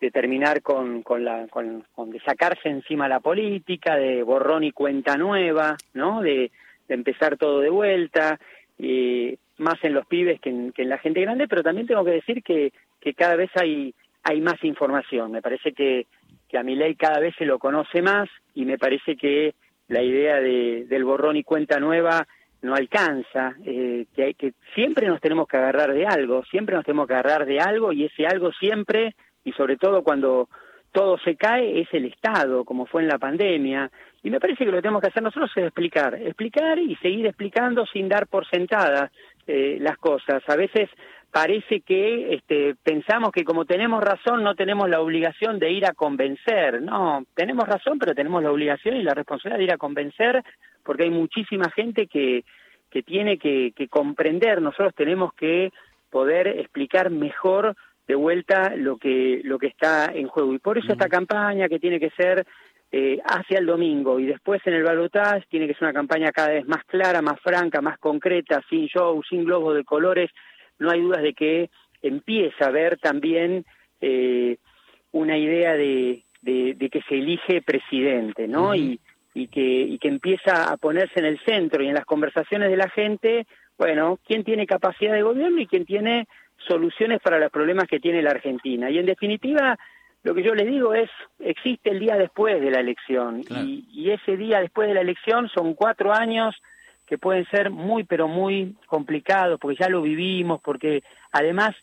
de 0.00 0.10
terminar 0.10 0.60
con, 0.60 1.02
con 1.02 1.24
la, 1.24 1.48
con, 1.48 1.82
de 2.10 2.20
sacarse 2.20 2.68
encima 2.68 3.08
la 3.08 3.20
política, 3.20 3.96
de 3.96 4.22
borrón 4.22 4.64
y 4.64 4.72
cuenta 4.72 5.16
nueva, 5.16 5.78
¿no? 5.94 6.20
De, 6.20 6.52
de 6.86 6.94
empezar 6.94 7.38
todo 7.38 7.60
de 7.60 7.70
vuelta, 7.70 8.38
y 8.78 9.38
más 9.56 9.82
en 9.82 9.94
los 9.94 10.06
pibes 10.06 10.40
que 10.40 10.50
en, 10.50 10.72
que 10.72 10.82
en 10.82 10.90
la 10.90 10.98
gente 10.98 11.22
grande, 11.22 11.48
pero 11.48 11.62
también 11.62 11.86
tengo 11.86 12.04
que 12.04 12.12
decir 12.12 12.42
que, 12.42 12.72
que 13.00 13.14
cada 13.14 13.34
vez 13.34 13.50
hay, 13.54 13.94
hay 14.22 14.42
más 14.42 14.62
información. 14.62 15.32
Me 15.32 15.42
parece 15.42 15.72
que, 15.72 16.06
que 16.48 16.58
a 16.58 16.62
mi 16.62 16.74
ley 16.74 16.94
cada 16.94 17.20
vez 17.20 17.34
se 17.36 17.44
lo 17.44 17.58
conoce 17.58 18.02
más 18.02 18.28
y 18.54 18.64
me 18.64 18.78
parece 18.78 19.16
que 19.16 19.54
la 19.88 20.02
idea 20.02 20.36
de, 20.40 20.86
del 20.88 21.04
borrón 21.04 21.36
y 21.36 21.44
cuenta 21.44 21.78
nueva 21.78 22.26
no 22.60 22.74
alcanza, 22.74 23.54
eh, 23.64 24.06
que, 24.14 24.34
que 24.34 24.52
siempre 24.74 25.06
nos 25.06 25.20
tenemos 25.20 25.46
que 25.46 25.56
agarrar 25.56 25.92
de 25.92 26.06
algo, 26.06 26.44
siempre 26.44 26.74
nos 26.74 26.84
tenemos 26.84 27.06
que 27.06 27.14
agarrar 27.14 27.46
de 27.46 27.60
algo 27.60 27.92
y 27.92 28.04
ese 28.04 28.26
algo 28.26 28.50
siempre 28.52 29.14
y 29.44 29.52
sobre 29.52 29.76
todo 29.76 30.02
cuando 30.02 30.48
todo 30.92 31.18
se 31.18 31.36
cae 31.36 31.80
es 31.80 31.88
el 31.92 32.06
Estado, 32.06 32.64
como 32.64 32.86
fue 32.86 33.02
en 33.02 33.08
la 33.08 33.18
pandemia. 33.18 33.90
Y 34.22 34.30
me 34.30 34.40
parece 34.40 34.64
que 34.64 34.70
lo 34.70 34.76
que 34.76 34.82
tenemos 34.82 35.00
que 35.00 35.08
hacer 35.08 35.22
nosotros 35.22 35.50
es 35.54 35.64
explicar, 35.64 36.14
explicar 36.14 36.78
y 36.78 36.96
seguir 36.96 37.26
explicando 37.26 37.86
sin 37.86 38.08
dar 38.08 38.26
por 38.26 38.48
sentadas 38.48 39.10
eh, 39.46 39.78
las 39.80 39.96
cosas. 39.98 40.42
A 40.48 40.56
veces 40.56 40.90
parece 41.30 41.80
que 41.80 42.34
este, 42.34 42.74
pensamos 42.82 43.30
que 43.32 43.44
como 43.44 43.64
tenemos 43.64 44.02
razón 44.02 44.42
no 44.42 44.54
tenemos 44.54 44.88
la 44.88 45.00
obligación 45.00 45.58
de 45.58 45.70
ir 45.70 45.86
a 45.86 45.92
convencer. 45.92 46.82
No, 46.82 47.24
tenemos 47.34 47.66
razón, 47.66 47.98
pero 47.98 48.14
tenemos 48.14 48.42
la 48.42 48.50
obligación 48.50 48.96
y 48.96 49.02
la 49.02 49.14
responsabilidad 49.14 49.58
de 49.58 49.64
ir 49.64 49.72
a 49.72 49.78
convencer 49.78 50.42
porque 50.82 51.04
hay 51.04 51.10
muchísima 51.10 51.70
gente 51.70 52.06
que, 52.06 52.44
que 52.90 53.02
tiene 53.02 53.38
que, 53.38 53.72
que 53.76 53.88
comprender. 53.88 54.62
Nosotros 54.62 54.94
tenemos 54.94 55.32
que 55.34 55.72
poder 56.10 56.48
explicar 56.48 57.10
mejor 57.10 57.76
de 58.06 58.14
vuelta 58.14 58.74
lo 58.74 58.96
que 58.96 59.42
lo 59.44 59.58
que 59.58 59.66
está 59.66 60.06
en 60.06 60.28
juego 60.28 60.54
y 60.54 60.58
por 60.58 60.78
eso 60.78 60.92
esta 60.92 61.10
campaña 61.10 61.68
que 61.68 61.78
tiene 61.78 62.00
que 62.00 62.08
ser 62.10 62.46
eh, 62.90 63.18
hacia 63.22 63.58
el 63.58 63.66
domingo 63.66 64.18
y 64.18 64.24
después 64.24 64.62
en 64.64 64.72
el 64.72 64.82
balotaje 64.82 65.44
tiene 65.50 65.66
que 65.66 65.74
ser 65.74 65.82
una 65.84 65.92
campaña 65.92 66.32
cada 66.32 66.48
vez 66.48 66.66
más 66.66 66.82
clara, 66.84 67.20
más 67.20 67.38
franca, 67.40 67.82
más 67.82 67.98
concreta, 67.98 68.62
sin 68.70 68.86
show, 68.86 69.22
sin 69.28 69.44
globos 69.44 69.76
de 69.76 69.84
colores. 69.84 70.30
No 70.78 70.90
hay 70.90 71.00
dudas 71.00 71.22
de 71.22 71.34
que 71.34 71.70
empieza 72.02 72.64
a 72.64 72.68
haber 72.68 72.98
también 72.98 73.64
eh, 74.00 74.58
una 75.12 75.36
idea 75.36 75.74
de, 75.74 76.22
de, 76.42 76.90
que 76.90 77.02
se 77.08 77.16
elige 77.16 77.62
presidente, 77.62 78.46
¿no? 78.46 78.74
y, 78.74 79.00
y, 79.34 79.48
que, 79.48 79.60
y 79.60 79.98
que 79.98 80.08
empieza 80.08 80.70
a 80.70 80.76
ponerse 80.76 81.18
en 81.20 81.26
el 81.26 81.40
centro 81.40 81.82
y 81.82 81.88
en 81.88 81.94
las 81.94 82.04
conversaciones 82.04 82.70
de 82.70 82.76
la 82.76 82.88
gente, 82.88 83.46
bueno, 83.76 84.18
quién 84.26 84.44
tiene 84.44 84.66
capacidad 84.66 85.12
de 85.12 85.22
gobierno 85.22 85.60
y 85.60 85.66
quién 85.66 85.84
tiene 85.84 86.26
soluciones 86.66 87.20
para 87.20 87.38
los 87.38 87.50
problemas 87.50 87.86
que 87.86 88.00
tiene 88.00 88.22
la 88.22 88.30
Argentina. 88.30 88.90
Y 88.90 88.98
en 88.98 89.06
definitiva, 89.06 89.78
lo 90.24 90.34
que 90.34 90.42
yo 90.42 90.54
les 90.54 90.66
digo 90.66 90.94
es, 90.94 91.10
existe 91.38 91.90
el 91.90 92.00
día 92.00 92.16
después 92.16 92.60
de 92.60 92.70
la 92.70 92.80
elección 92.80 93.42
y, 93.48 94.10
ese 94.10 94.36
día 94.36 94.60
después 94.60 94.88
de 94.88 94.94
la 94.94 95.02
elección 95.02 95.48
son 95.48 95.74
cuatro 95.74 96.12
años 96.12 96.56
que 97.08 97.18
pueden 97.18 97.46
ser 97.46 97.70
muy, 97.70 98.04
pero 98.04 98.28
muy 98.28 98.76
complicados, 98.86 99.58
porque 99.58 99.78
ya 99.80 99.88
lo 99.88 100.02
vivimos, 100.02 100.60
porque 100.60 101.02
además 101.32 101.74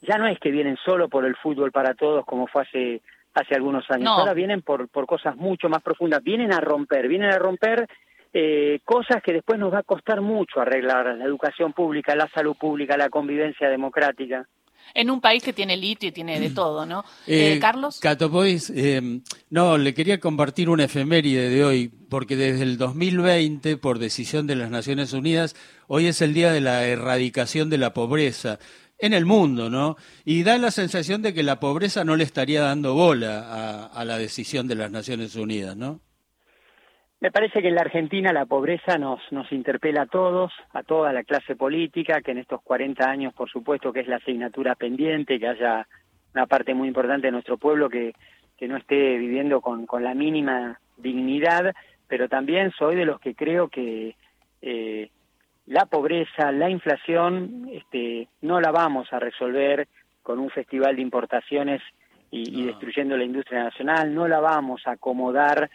ya 0.00 0.16
no 0.18 0.28
es 0.28 0.38
que 0.38 0.50
vienen 0.50 0.76
solo 0.84 1.08
por 1.08 1.24
el 1.24 1.34
fútbol 1.36 1.72
para 1.72 1.94
todos 1.94 2.24
como 2.24 2.46
fue 2.46 2.62
hace 2.62 3.02
hace 3.34 3.54
algunos 3.54 3.88
años. 3.90 4.08
Ahora 4.08 4.34
vienen 4.34 4.62
por, 4.62 4.88
por 4.88 5.06
cosas 5.06 5.36
mucho 5.36 5.68
más 5.68 5.82
profundas, 5.82 6.22
vienen 6.22 6.52
a 6.52 6.60
romper, 6.60 7.08
vienen 7.08 7.30
a 7.30 7.38
romper 7.38 7.86
eh, 8.32 8.80
cosas 8.84 9.22
que 9.22 9.32
después 9.32 9.58
nos 9.58 9.72
va 9.72 9.78
a 9.78 9.84
costar 9.84 10.20
mucho 10.20 10.60
arreglar, 10.60 11.16
la 11.16 11.24
educación 11.24 11.72
pública, 11.72 12.16
la 12.16 12.28
salud 12.28 12.56
pública, 12.56 12.96
la 12.96 13.10
convivencia 13.10 13.68
democrática. 13.68 14.46
En 14.94 15.10
un 15.10 15.20
país 15.20 15.42
que 15.42 15.52
tiene 15.52 15.76
litio 15.76 16.08
y 16.08 16.12
tiene 16.12 16.40
de 16.40 16.50
todo, 16.50 16.86
¿no? 16.86 17.04
Eh, 17.26 17.54
eh 17.54 17.58
Carlos. 17.60 17.98
Catopois, 18.00 18.70
eh, 18.74 19.20
no, 19.50 19.78
le 19.78 19.94
quería 19.94 20.20
compartir 20.20 20.68
una 20.68 20.84
efeméride 20.84 21.48
de 21.48 21.64
hoy, 21.64 21.88
porque 21.88 22.36
desde 22.36 22.62
el 22.62 22.78
2020, 22.78 23.76
por 23.76 23.98
decisión 23.98 24.46
de 24.46 24.56
las 24.56 24.70
Naciones 24.70 25.12
Unidas, 25.12 25.54
hoy 25.86 26.06
es 26.06 26.20
el 26.22 26.34
día 26.34 26.52
de 26.52 26.60
la 26.60 26.86
erradicación 26.86 27.70
de 27.70 27.78
la 27.78 27.94
pobreza 27.94 28.58
en 28.98 29.12
el 29.12 29.26
mundo, 29.26 29.70
¿no? 29.70 29.96
Y 30.24 30.42
da 30.42 30.58
la 30.58 30.70
sensación 30.70 31.22
de 31.22 31.32
que 31.32 31.42
la 31.42 31.60
pobreza 31.60 32.04
no 32.04 32.16
le 32.16 32.24
estaría 32.24 32.62
dando 32.62 32.94
bola 32.94 33.40
a, 33.40 33.86
a 33.86 34.04
la 34.04 34.18
decisión 34.18 34.66
de 34.66 34.74
las 34.74 34.90
Naciones 34.90 35.36
Unidas, 35.36 35.76
¿no? 35.76 36.00
Me 37.20 37.32
parece 37.32 37.60
que 37.60 37.68
en 37.68 37.74
la 37.74 37.80
Argentina 37.80 38.32
la 38.32 38.46
pobreza 38.46 38.96
nos, 38.96 39.20
nos 39.32 39.50
interpela 39.50 40.02
a 40.02 40.06
todos, 40.06 40.52
a 40.72 40.84
toda 40.84 41.12
la 41.12 41.24
clase 41.24 41.56
política, 41.56 42.20
que 42.20 42.30
en 42.30 42.38
estos 42.38 42.62
40 42.62 43.10
años, 43.10 43.34
por 43.34 43.50
supuesto, 43.50 43.92
que 43.92 44.00
es 44.00 44.06
la 44.06 44.16
asignatura 44.16 44.76
pendiente, 44.76 45.40
que 45.40 45.48
haya 45.48 45.88
una 46.32 46.46
parte 46.46 46.74
muy 46.74 46.86
importante 46.86 47.26
de 47.26 47.32
nuestro 47.32 47.56
pueblo 47.56 47.88
que, 47.88 48.14
que 48.56 48.68
no 48.68 48.76
esté 48.76 49.16
viviendo 49.18 49.60
con, 49.60 49.84
con 49.86 50.04
la 50.04 50.14
mínima 50.14 50.78
dignidad, 50.96 51.74
pero 52.06 52.28
también 52.28 52.70
soy 52.78 52.94
de 52.94 53.04
los 53.04 53.18
que 53.18 53.34
creo 53.34 53.66
que 53.68 54.14
eh, 54.62 55.10
la 55.66 55.86
pobreza, 55.86 56.52
la 56.52 56.70
inflación, 56.70 57.68
este, 57.72 58.28
no 58.42 58.60
la 58.60 58.70
vamos 58.70 59.12
a 59.12 59.18
resolver 59.18 59.88
con 60.22 60.38
un 60.38 60.50
festival 60.50 60.94
de 60.94 61.02
importaciones 61.02 61.82
y, 62.30 62.60
y 62.60 62.64
destruyendo 62.64 63.16
la 63.16 63.24
industria 63.24 63.64
nacional, 63.64 64.14
no 64.14 64.28
la 64.28 64.38
vamos 64.38 64.86
a 64.86 64.92
acomodar 64.92 65.68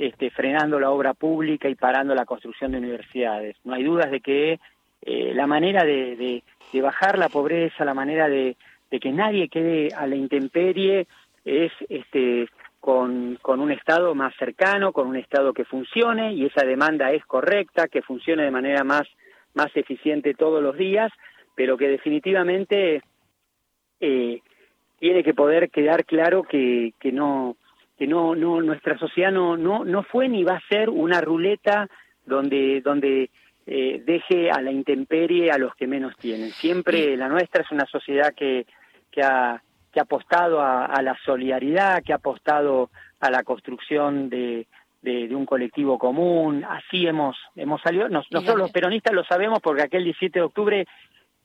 este, 0.00 0.30
frenando 0.30 0.78
la 0.78 0.90
obra 0.90 1.12
pública 1.12 1.68
y 1.68 1.74
parando 1.74 2.14
la 2.14 2.24
construcción 2.24 2.70
de 2.70 2.78
universidades. 2.78 3.56
No 3.64 3.74
hay 3.74 3.82
dudas 3.82 4.10
de 4.10 4.20
que 4.20 4.60
eh, 5.02 5.32
la 5.34 5.46
manera 5.46 5.84
de, 5.84 6.42
bajar 6.80 7.18
la 7.18 7.28
pobreza, 7.28 7.84
la 7.84 7.94
manera 7.94 8.28
de, 8.28 8.56
que 8.90 9.10
nadie 9.10 9.48
quede 9.48 9.88
a 9.94 10.06
la 10.06 10.14
intemperie 10.14 11.08
es 11.44 11.72
este, 11.88 12.48
con, 12.78 13.38
un 13.44 13.72
Estado 13.72 14.14
más 14.14 14.34
cercano, 14.36 14.92
con 14.92 15.08
un 15.08 15.16
Estado 15.16 15.52
que 15.52 15.64
funcione 15.64 16.32
y 16.32 16.46
esa 16.46 16.64
demanda 16.64 17.10
es 17.10 17.24
correcta, 17.24 17.88
que 17.88 18.02
funcione 18.02 18.44
de 18.44 18.50
manera 18.52 18.84
más, 18.84 19.08
más 19.54 19.74
eficiente 19.74 20.34
todos 20.34 20.62
los 20.62 20.76
días, 20.76 21.10
pero 21.56 21.76
que 21.76 21.88
definitivamente 21.88 23.02
eh, 23.98 24.40
tiene 25.00 25.24
que 25.24 25.34
poder 25.34 25.70
quedar 25.70 26.04
claro 26.04 26.44
que 26.44 26.92
no 27.12 27.56
que 27.98 28.06
no, 28.06 28.34
no, 28.34 28.60
nuestra 28.62 28.96
sociedad 28.96 29.32
no, 29.32 29.56
no, 29.56 29.84
no 29.84 30.02
fue 30.04 30.28
ni 30.28 30.44
va 30.44 30.54
a 30.56 30.68
ser 30.68 30.88
una 30.88 31.20
ruleta 31.20 31.88
donde, 32.24 32.80
donde 32.80 33.30
eh, 33.66 34.02
deje 34.06 34.50
a 34.50 34.62
la 34.62 34.70
intemperie 34.70 35.50
a 35.50 35.58
los 35.58 35.74
que 35.74 35.86
menos 35.86 36.16
tienen. 36.16 36.50
Siempre 36.50 37.16
la 37.16 37.28
nuestra 37.28 37.62
es 37.62 37.70
una 37.72 37.86
sociedad 37.86 38.32
que, 38.34 38.66
que, 39.10 39.22
ha, 39.22 39.60
que 39.92 39.98
ha 39.98 40.04
apostado 40.04 40.60
a, 40.60 41.02
la 41.02 41.18
solidaridad, 41.24 42.02
que 42.04 42.12
ha 42.12 42.16
apostado 42.16 42.90
a 43.18 43.30
la 43.30 43.42
construcción 43.42 44.30
de, 44.30 44.66
de, 45.02 45.34
un 45.34 45.44
colectivo 45.44 45.98
común. 45.98 46.64
Así 46.68 47.06
hemos, 47.06 47.36
hemos 47.56 47.82
salido. 47.82 48.08
nosotros 48.08 48.56
los 48.56 48.70
peronistas 48.70 49.12
lo 49.12 49.24
sabemos 49.24 49.58
porque 49.60 49.82
aquel 49.82 50.04
17 50.04 50.38
de 50.38 50.44
octubre 50.44 50.86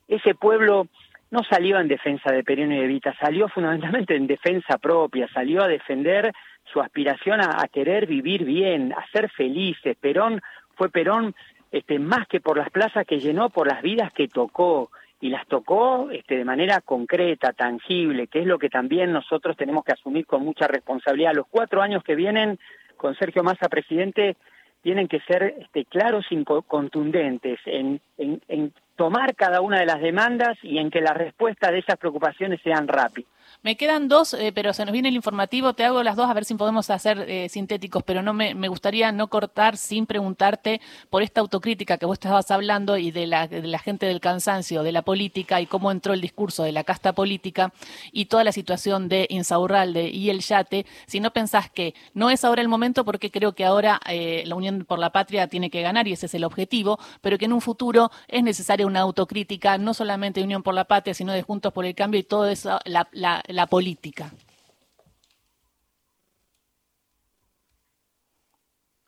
ese 0.07 0.35
pueblo 0.35 0.87
no 1.33 1.43
salió 1.43 1.79
en 1.79 1.87
defensa 1.87 2.31
de 2.31 2.43
Perón 2.43 2.71
y 2.71 2.77
de 2.77 2.85
Evita, 2.85 3.11
salió 3.19 3.49
fundamentalmente 3.49 4.15
en 4.15 4.27
defensa 4.27 4.77
propia, 4.77 5.27
salió 5.33 5.63
a 5.63 5.67
defender 5.67 6.31
su 6.63 6.79
aspiración 6.79 7.41
a, 7.41 7.67
querer 7.69 8.05
vivir 8.05 8.45
bien, 8.45 8.93
a 8.93 9.03
ser 9.11 9.31
felices. 9.31 9.97
Perón 9.99 10.41
fue 10.75 10.89
Perón 10.89 11.33
este, 11.71 11.97
más 11.97 12.27
que 12.27 12.39
por 12.39 12.59
las 12.59 12.69
plazas 12.69 13.07
que 13.07 13.19
llenó, 13.19 13.49
por 13.49 13.67
las 13.67 13.81
vidas 13.81 14.13
que 14.13 14.27
tocó 14.27 14.91
y 15.21 15.29
las 15.29 15.47
tocó 15.47 16.11
este, 16.11 16.37
de 16.37 16.45
manera 16.45 16.81
concreta, 16.81 17.51
tangible, 17.51 18.27
que 18.27 18.41
es 18.41 18.45
lo 18.45 18.59
que 18.59 18.69
también 18.69 19.11
nosotros 19.11 19.57
tenemos 19.57 19.83
que 19.83 19.93
asumir 19.93 20.27
con 20.27 20.45
mucha 20.45 20.67
responsabilidad. 20.67 21.33
Los 21.33 21.47
cuatro 21.47 21.81
años 21.81 22.03
que 22.03 22.13
vienen 22.13 22.59
con 22.95 23.15
Sergio 23.15 23.41
Massa 23.43 23.69
presidente 23.69 24.37
tienen 24.83 25.07
que 25.07 25.21
ser 25.21 25.55
este, 25.59 25.85
claros 25.85 26.25
y 26.29 26.43
contundentes 26.43 27.59
en, 27.65 27.99
en 28.17 28.73
tomar 28.95 29.33
cada 29.35 29.61
una 29.61 29.79
de 29.79 29.85
las 29.85 30.01
demandas 30.01 30.57
y 30.61 30.77
en 30.77 30.91
que 30.91 31.01
la 31.01 31.13
respuesta 31.13 31.71
de 31.71 31.79
esas 31.79 31.97
preocupaciones 31.97 32.61
sean 32.61 32.87
rápidas. 32.87 33.32
Me 33.63 33.77
quedan 33.77 34.09
dos, 34.09 34.33
eh, 34.33 34.51
pero 34.53 34.73
se 34.73 34.83
nos 34.83 34.91
viene 34.91 35.07
el 35.07 35.15
informativo. 35.15 35.73
Te 35.73 35.85
hago 35.85 36.03
las 36.03 36.17
dos 36.17 36.29
a 36.29 36.33
ver 36.33 36.43
si 36.43 36.53
podemos 36.55 36.89
hacer 36.89 37.25
eh, 37.29 37.47
sintéticos, 37.47 38.03
pero 38.03 38.21
no 38.21 38.33
me, 38.33 38.53
gustaría 38.67 39.11
no 39.13 39.29
cortar 39.29 39.77
sin 39.77 40.05
preguntarte 40.05 40.81
por 41.09 41.23
esta 41.23 41.39
autocrítica 41.39 41.97
que 41.97 42.05
vos 42.05 42.15
estabas 42.15 42.51
hablando 42.51 42.97
y 42.97 43.11
de 43.11 43.25
la, 43.25 43.47
gente 43.79 44.05
del 44.05 44.19
cansancio, 44.19 44.83
de 44.83 44.91
la 44.91 45.01
política 45.01 45.61
y 45.61 45.65
cómo 45.65 45.91
entró 45.91 46.13
el 46.13 46.19
discurso 46.19 46.63
de 46.63 46.73
la 46.73 46.83
casta 46.83 47.13
política 47.13 47.71
y 48.11 48.25
toda 48.25 48.43
la 48.43 48.51
situación 48.51 49.07
de 49.07 49.27
Insaurralde 49.29 50.09
y 50.09 50.29
el 50.29 50.41
Yate. 50.41 50.85
Si 51.05 51.21
no 51.21 51.31
pensás 51.31 51.69
que 51.69 51.93
no 52.13 52.29
es 52.29 52.43
ahora 52.43 52.61
el 52.61 52.67
momento, 52.67 53.05
porque 53.05 53.31
creo 53.31 53.53
que 53.53 53.63
ahora 53.63 54.01
eh, 54.09 54.43
la 54.45 54.55
Unión 54.55 54.83
por 54.85 54.99
la 54.99 55.11
Patria 55.11 55.47
tiene 55.47 55.69
que 55.69 55.81
ganar 55.81 56.05
y 56.07 56.11
ese 56.11 56.25
es 56.25 56.33
el 56.33 56.43
objetivo, 56.43 56.99
pero 57.21 57.37
que 57.37 57.45
en 57.45 57.53
un 57.53 57.61
futuro 57.61 58.11
es 58.27 58.43
necesaria 58.43 58.85
una 58.85 58.99
autocrítica, 58.99 59.77
no 59.77 59.93
solamente 59.93 60.41
de 60.41 60.45
Unión 60.45 60.63
por 60.63 60.73
la 60.73 60.83
Patria, 60.83 61.13
sino 61.13 61.31
de 61.31 61.43
Juntos 61.43 61.71
por 61.71 61.85
el 61.85 61.95
Cambio 61.95 62.19
y 62.19 62.23
todo 62.23 62.47
eso, 62.49 62.79
la, 62.83 63.07
la 63.13 63.32
la 63.47 63.67
política. 63.67 64.31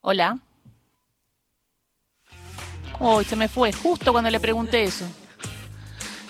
Hola. 0.01 0.39
Uy, 2.99 3.25
se 3.25 3.35
me 3.35 3.47
fue, 3.47 3.73
justo 3.73 4.11
cuando 4.11 4.29
le 4.29 4.39
pregunté 4.39 4.83
eso. 4.83 5.05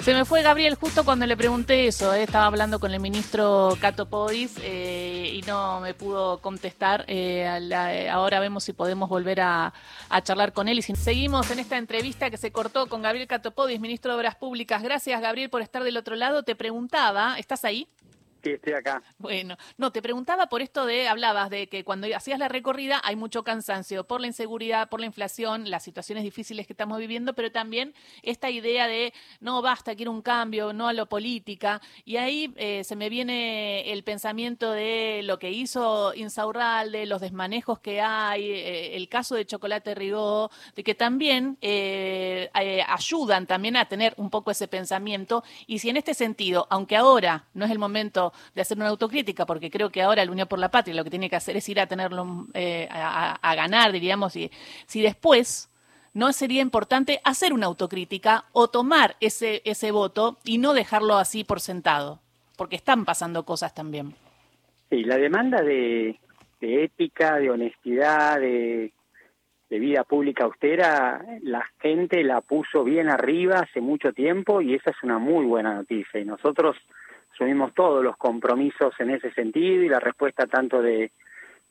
Se 0.05 0.13
me 0.13 0.23
fue 0.23 0.43
Gabriel 0.43 0.75
justo 0.75 1.03
cuando 1.03 1.25
le 1.25 1.35
pregunté 1.35 1.87
eso. 1.87 2.13
Eh. 2.13 2.21
Estaba 2.21 2.45
hablando 2.45 2.79
con 2.79 2.93
el 2.93 2.99
ministro 2.99 3.75
Cato 3.81 4.07
Podis 4.07 4.53
eh, 4.61 5.31
y 5.33 5.41
no 5.47 5.79
me 5.79 5.95
pudo 5.95 6.41
contestar. 6.41 7.05
Eh, 7.07 8.07
ahora 8.11 8.39
vemos 8.39 8.63
si 8.63 8.73
podemos 8.73 9.09
volver 9.09 9.41
a, 9.41 9.73
charlar 10.21 10.53
con 10.53 10.67
él. 10.67 10.77
Y 10.77 10.83
si 10.83 10.95
seguimos 10.95 11.49
en 11.49 11.57
esta 11.57 11.77
entrevista 11.77 12.29
que 12.29 12.37
se 12.37 12.51
cortó 12.51 12.85
con 12.85 13.01
Gabriel 13.01 13.27
Cato 13.27 13.49
Podis, 13.49 13.79
ministro 13.79 14.11
de 14.11 14.17
Obras 14.17 14.35
Públicas. 14.35 14.83
Gracias, 14.83 15.19
Gabriel, 15.19 15.49
por 15.49 15.63
estar 15.63 15.83
del 15.83 15.97
otro 15.97 16.15
lado. 16.15 16.43
Te 16.43 16.55
preguntaba, 16.55 17.39
¿estás 17.39 17.65
ahí? 17.65 17.87
Estoy 18.53 18.73
acá. 18.73 19.01
Bueno, 19.17 19.57
no, 19.77 19.91
te 19.91 20.01
preguntaba 20.01 20.47
por 20.47 20.61
esto 20.61 20.85
de, 20.85 21.07
hablabas 21.07 21.49
de 21.49 21.67
que 21.67 21.83
cuando 21.83 22.07
hacías 22.15 22.39
la 22.39 22.47
recorrida 22.47 23.01
hay 23.03 23.15
mucho 23.15 23.43
cansancio 23.43 24.05
por 24.05 24.21
la 24.21 24.27
inseguridad, 24.27 24.89
por 24.89 24.99
la 24.99 25.05
inflación, 25.05 25.69
las 25.69 25.83
situaciones 25.83 26.23
difíciles 26.23 26.67
que 26.67 26.73
estamos 26.73 26.99
viviendo, 26.99 27.33
pero 27.33 27.51
también 27.51 27.93
esta 28.21 28.49
idea 28.49 28.87
de 28.87 29.13
no 29.39 29.61
basta, 29.61 29.95
quiero 29.95 30.11
un 30.11 30.21
cambio, 30.21 30.73
no 30.73 30.87
a 30.87 30.93
lo 30.93 31.07
política. 31.07 31.81
Y 32.03 32.17
ahí 32.17 32.53
eh, 32.57 32.83
se 32.83 32.95
me 32.95 33.09
viene 33.09 33.91
el 33.91 34.03
pensamiento 34.03 34.71
de 34.71 35.21
lo 35.23 35.39
que 35.39 35.51
hizo 35.51 36.13
Insaurralde, 36.13 37.05
los 37.05 37.21
desmanejos 37.21 37.79
que 37.79 38.01
hay, 38.01 38.43
eh, 38.43 38.95
el 38.95 39.09
caso 39.09 39.35
de 39.35 39.45
Chocolate 39.45 39.95
Rigó, 39.95 40.51
de 40.75 40.83
que 40.83 40.95
también 40.95 41.57
eh, 41.61 42.49
ayudan 42.87 43.47
también 43.47 43.77
a 43.77 43.85
tener 43.85 44.13
un 44.17 44.29
poco 44.29 44.51
ese 44.51 44.67
pensamiento. 44.67 45.43
Y 45.67 45.79
si 45.79 45.89
en 45.89 45.97
este 45.97 46.13
sentido, 46.13 46.67
aunque 46.69 46.95
ahora 46.95 47.45
no 47.53 47.65
es 47.65 47.71
el 47.71 47.79
momento 47.79 48.33
de 48.53 48.61
hacer 48.61 48.77
una 48.77 48.87
autocrítica, 48.87 49.45
porque 49.45 49.69
creo 49.69 49.89
que 49.89 50.01
ahora 50.01 50.23
la 50.23 50.31
Unión 50.31 50.47
por 50.47 50.59
la 50.59 50.69
Patria 50.69 50.95
lo 50.95 51.03
que 51.03 51.09
tiene 51.09 51.29
que 51.29 51.35
hacer 51.35 51.57
es 51.57 51.67
ir 51.69 51.79
a 51.79 51.87
tenerlo, 51.87 52.47
eh, 52.53 52.87
a, 52.91 53.55
ganar, 53.55 53.91
diríamos, 53.91 54.35
y 54.35 54.51
si 54.85 55.01
después 55.01 55.69
no 56.13 56.31
sería 56.31 56.61
importante 56.61 57.19
hacer 57.23 57.53
una 57.53 57.67
autocrítica 57.67 58.45
o 58.53 58.69
tomar 58.69 59.15
ese, 59.19 59.61
ese 59.65 59.91
voto 59.91 60.37
y 60.43 60.57
no 60.57 60.73
dejarlo 60.73 61.17
así 61.17 61.43
por 61.43 61.59
sentado, 61.59 62.19
porque 62.57 62.77
están 62.77 63.05
pasando 63.05 63.43
cosas 63.43 63.75
también. 63.75 64.15
Sí, 64.89 65.03
la 65.03 65.17
demanda 65.17 65.61
de, 65.61 66.17
ética, 66.61 67.37
de 67.37 67.49
honestidad, 67.49 68.39
de, 68.39 68.91
de, 69.69 69.79
vida 69.79 70.03
pública 70.03 70.45
austera, 70.45 71.25
la 71.41 71.65
gente 71.81 72.23
la 72.23 72.41
puso 72.41 72.83
bien 72.83 73.09
arriba 73.09 73.59
hace 73.59 73.81
mucho 73.81 74.13
tiempo 74.13 74.61
y 74.61 74.75
esa 74.75 74.91
es 74.91 75.03
una 75.03 75.17
muy 75.17 75.45
buena 75.45 75.73
noticia. 75.73 76.19
Y 76.19 76.25
nosotros 76.25 76.77
asumimos 77.35 77.73
todos 77.73 78.03
los 78.03 78.15
compromisos 78.17 78.93
en 78.99 79.09
ese 79.11 79.31
sentido 79.33 79.83
y 79.83 79.89
la 79.89 79.99
respuesta 79.99 80.47
tanto 80.47 80.81
de, 80.81 81.11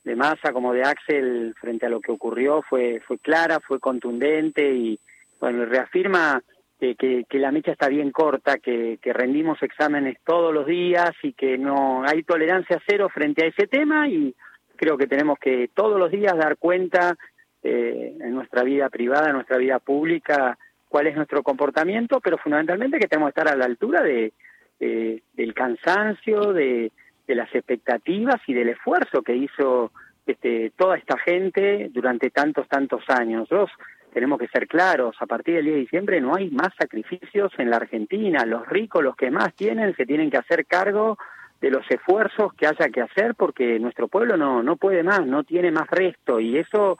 de 0.03 0.15
Massa 0.15 0.53
como 0.53 0.73
de 0.73 0.83
Axel 0.83 1.55
frente 1.59 1.87
a 1.87 1.89
lo 1.89 1.99
que 1.99 2.11
ocurrió 2.11 2.61
fue, 2.61 3.01
fue 3.05 3.17
clara, 3.17 3.59
fue 3.59 3.79
contundente 3.79 4.73
y 4.73 4.99
bueno, 5.39 5.65
reafirma 5.65 6.41
que, 6.79 7.25
que, 7.27 7.39
la 7.39 7.51
mecha 7.51 7.71
está 7.71 7.87
bien 7.87 8.11
corta, 8.11 8.59
que, 8.59 8.99
que 9.01 9.11
rendimos 9.11 9.61
exámenes 9.63 10.17
todos 10.23 10.53
los 10.53 10.67
días 10.67 11.11
y 11.23 11.33
que 11.33 11.57
no 11.57 12.03
hay 12.05 12.21
tolerancia 12.21 12.79
cero 12.85 13.09
frente 13.11 13.43
a 13.43 13.47
ese 13.47 13.65
tema 13.65 14.07
y 14.07 14.35
creo 14.75 14.97
que 14.97 15.07
tenemos 15.07 15.39
que 15.39 15.69
todos 15.73 15.99
los 15.99 16.11
días 16.11 16.37
dar 16.37 16.57
cuenta 16.57 17.15
eh, 17.63 18.15
en 18.19 18.35
nuestra 18.35 18.61
vida 18.61 18.89
privada, 18.89 19.29
en 19.29 19.33
nuestra 19.33 19.57
vida 19.57 19.79
pública, 19.79 20.59
cuál 20.87 21.07
es 21.07 21.15
nuestro 21.15 21.41
comportamiento, 21.41 22.19
pero 22.19 22.37
fundamentalmente 22.37 22.99
que 22.99 23.07
tenemos 23.07 23.33
que 23.33 23.39
estar 23.39 23.51
a 23.51 23.57
la 23.57 23.65
altura 23.65 24.03
de, 24.03 24.33
del 24.79 25.53
cansancio, 25.53 26.53
de, 26.53 26.91
de 27.27 27.35
las 27.35 27.53
expectativas 27.53 28.41
y 28.47 28.53
del 28.53 28.69
esfuerzo 28.69 29.21
que 29.21 29.35
hizo 29.35 29.91
este, 30.25 30.71
toda 30.75 30.97
esta 30.97 31.17
gente 31.17 31.89
durante 31.91 32.29
tantos, 32.29 32.67
tantos 32.67 33.03
años. 33.07 33.49
Nosotros 33.51 33.71
tenemos 34.13 34.39
que 34.39 34.47
ser 34.47 34.67
claros, 34.67 35.15
a 35.19 35.25
partir 35.25 35.55
del 35.55 35.65
día 35.65 35.73
de 35.73 35.79
diciembre 35.81 36.21
no 36.21 36.35
hay 36.35 36.49
más 36.49 36.69
sacrificios 36.79 37.51
en 37.57 37.69
la 37.69 37.77
Argentina. 37.77 38.45
Los 38.45 38.67
ricos, 38.67 39.03
los 39.03 39.15
que 39.15 39.29
más 39.29 39.53
tienen, 39.55 39.95
se 39.95 40.05
tienen 40.05 40.31
que 40.31 40.37
hacer 40.37 40.65
cargo 40.65 41.17
de 41.61 41.69
los 41.69 41.85
esfuerzos 41.89 42.53
que 42.53 42.67
haya 42.67 42.89
que 42.89 43.01
hacer 43.01 43.35
porque 43.35 43.79
nuestro 43.79 44.07
pueblo 44.07 44.37
no, 44.37 44.61
no 44.63 44.77
puede 44.77 45.03
más, 45.03 45.25
no 45.25 45.43
tiene 45.43 45.71
más 45.71 45.87
resto 45.89 46.39
y 46.39 46.57
eso... 46.57 46.97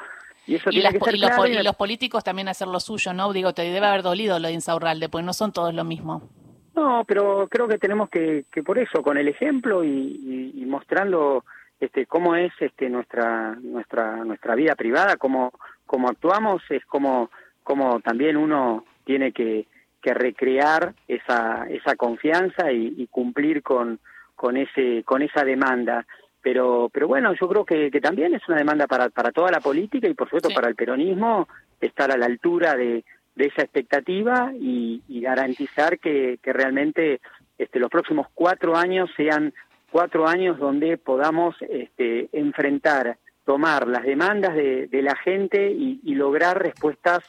Y, 0.48 0.55
eso 0.55 0.70
tiene 0.70 0.91
que 0.91 1.00
ser 1.00 1.17
los, 1.17 1.50
y 1.50 1.63
los 1.63 1.75
políticos 1.75 2.24
también 2.24 2.48
hacer 2.48 2.67
lo 2.67 2.79
suyo, 2.79 3.13
¿no? 3.13 3.34
Digo, 3.34 3.53
te 3.53 3.63
debe 3.63 3.88
haber 3.88 4.03
dolido 4.03 4.38
lo 4.38 4.48
de 4.48 4.53
Insaurralde, 4.53 5.10
pues 5.10 5.25
no 5.25 5.34
son 5.34 5.51
todos 5.51 5.74
lo 5.74 5.84
mismo. 5.84 6.29
No, 6.75 7.03
pero 7.08 7.48
creo 7.50 7.67
que 7.67 7.77
tenemos 7.77 8.10
que, 8.10 8.46
que 8.51 8.62
por 8.62 8.77
eso, 8.77 9.01
con 9.01 9.17
el 9.17 9.27
ejemplo 9.27 9.84
y, 9.84 10.51
y 10.55 10.65
mostrando 10.65 11.44
este, 11.79 12.05
cómo 12.05 12.36
es 12.36 12.53
este, 12.60 12.89
nuestra, 12.89 13.55
nuestra, 13.62 14.24
nuestra 14.24 14.55
vida 14.55 14.75
privada, 14.75 15.17
cómo, 15.17 15.51
cómo 15.86 16.10
actuamos, 16.10 16.62
es 16.70 16.86
como, 16.86 17.29
como 17.63 18.00
también 18.00 18.38
uno 18.38 18.86
tiene 19.03 19.32
que, 19.32 19.67
que 20.01 20.13
recrear 20.13 20.94
esa, 21.08 21.65
esa 21.70 21.96
confianza 21.96 22.72
y, 22.72 23.08
cumplir 23.08 23.62
con, 23.62 24.00
con, 24.36 24.58
ese, 24.58 25.03
con 25.03 25.22
esa 25.22 25.44
demanda. 25.44 26.05
Pero, 26.41 26.89
pero 26.94 27.08
bueno, 27.08 27.34
yo 27.34 27.48
creo 27.48 27.65
que, 27.65 27.89
que 27.89 28.01
también 28.01 28.36
es 28.36 28.48
una 28.48 28.58
demanda 28.58 28.88
para, 28.88 29.10
para 29.10 29.32
toda 29.32 29.51
la 29.51 29.60
política 29.60 30.08
y 30.08 30.13
por 30.13 30.27
supuesto 30.27 30.50
para 30.53 30.67
el 30.67 30.75
peronismo 30.75 31.48
estar 31.82 32.12
a 32.12 32.17
la 32.17 32.27
altura 32.27 32.75
de, 32.75 33.03
de 33.36 33.48
esa 33.48 33.63
expectativa 33.63 34.51
y, 34.60 35.01
y 35.08 35.22
garantizar 35.22 36.00
que, 36.00 36.39
realmente 36.44 37.20
este, 37.58 37.80
los 37.80 37.89
próximos 37.89 38.27
cuatro 38.34 38.75
años 38.75 39.10
sean 39.15 39.54
cuatro 39.92 40.27
años 40.27 40.58
donde 40.58 40.98
podamos 40.98 41.56
este, 41.70 42.30
enfrentar, 42.32 43.18
tomar 43.46 43.88
las 43.88 44.04
demandas 44.04 44.56
de, 44.56 44.89
la 45.01 45.15
gente 45.18 45.72
y, 45.72 46.15
lograr 46.15 46.62
respuestas 46.62 47.20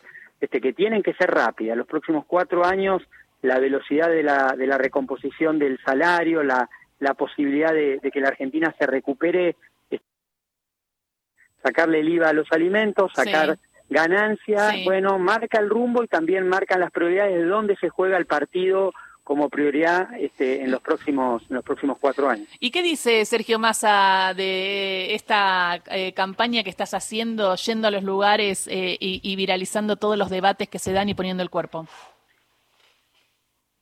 este, 0.41 0.61
que 0.61 0.73
tienen 0.73 1.03
que 1.03 1.15
ser 1.15 1.31
rápidas. 1.31 1.77
Los 1.77 1.87
próximos 1.87 2.25
cuatro 2.27 2.65
años, 2.65 3.03
la 3.43 3.59
velocidad 3.59 4.09
de 4.09 4.23
la, 4.23 4.55
de 4.57 4.67
la 4.67 4.79
recomposición 4.79 5.59
del 5.59 5.79
salario, 5.85 6.43
la, 6.43 6.69
la 6.99 7.15
posibilidad 7.15 7.73
de, 7.73 8.01
que 8.13 8.21
la 8.21 8.29
Argentina 8.29 8.75
se 8.79 8.87
recupere, 8.87 9.57
sacarle 11.63 12.01
el 12.01 12.09
IVA 12.09 12.29
a 12.29 12.33
los 12.33 12.51
alimentos, 12.53 13.13
sacar 13.15 13.59
ganancias, 13.89 14.75
bueno, 14.85 15.19
marca 15.19 15.59
el 15.59 15.69
rumbo 15.69 16.03
y 16.03 16.09
también 16.09 16.49
marcan 16.49 16.81
las 16.81 16.91
prioridades 16.91 17.35
de 17.35 17.45
dónde 17.45 17.77
se 17.77 17.89
juega 17.89 18.17
el 18.17 18.27
partido 18.27 18.93
como 19.27 19.49
prioridad 19.49 20.09
este, 20.21 20.63
en 20.63 20.71
los 20.71 20.81
próximos 20.81 21.43
en 21.51 21.57
los 21.57 21.65
próximos 21.65 21.99
cuatro 22.01 22.29
años. 22.29 22.47
¿Y 22.61 22.71
qué 22.71 22.81
dice 22.81 23.25
Sergio 23.25 23.59
Massa 23.59 24.33
de 24.37 25.17
esta 25.17 25.83
eh, 25.91 26.13
campaña 26.13 26.63
que 26.63 26.71
estás 26.71 26.95
haciendo, 26.95 27.57
yendo 27.57 27.89
a 27.89 27.91
los 27.91 28.05
lugares 28.05 28.69
eh, 28.69 28.97
y, 29.01 29.35
viralizando 29.35 29.97
todos 29.97 30.17
los 30.17 30.31
debates 30.31 30.69
que 30.69 30.79
se 30.79 30.93
dan 30.93 31.09
y 31.09 31.15
poniendo 31.15 31.43
el 31.43 31.51
cuerpo? 31.51 31.89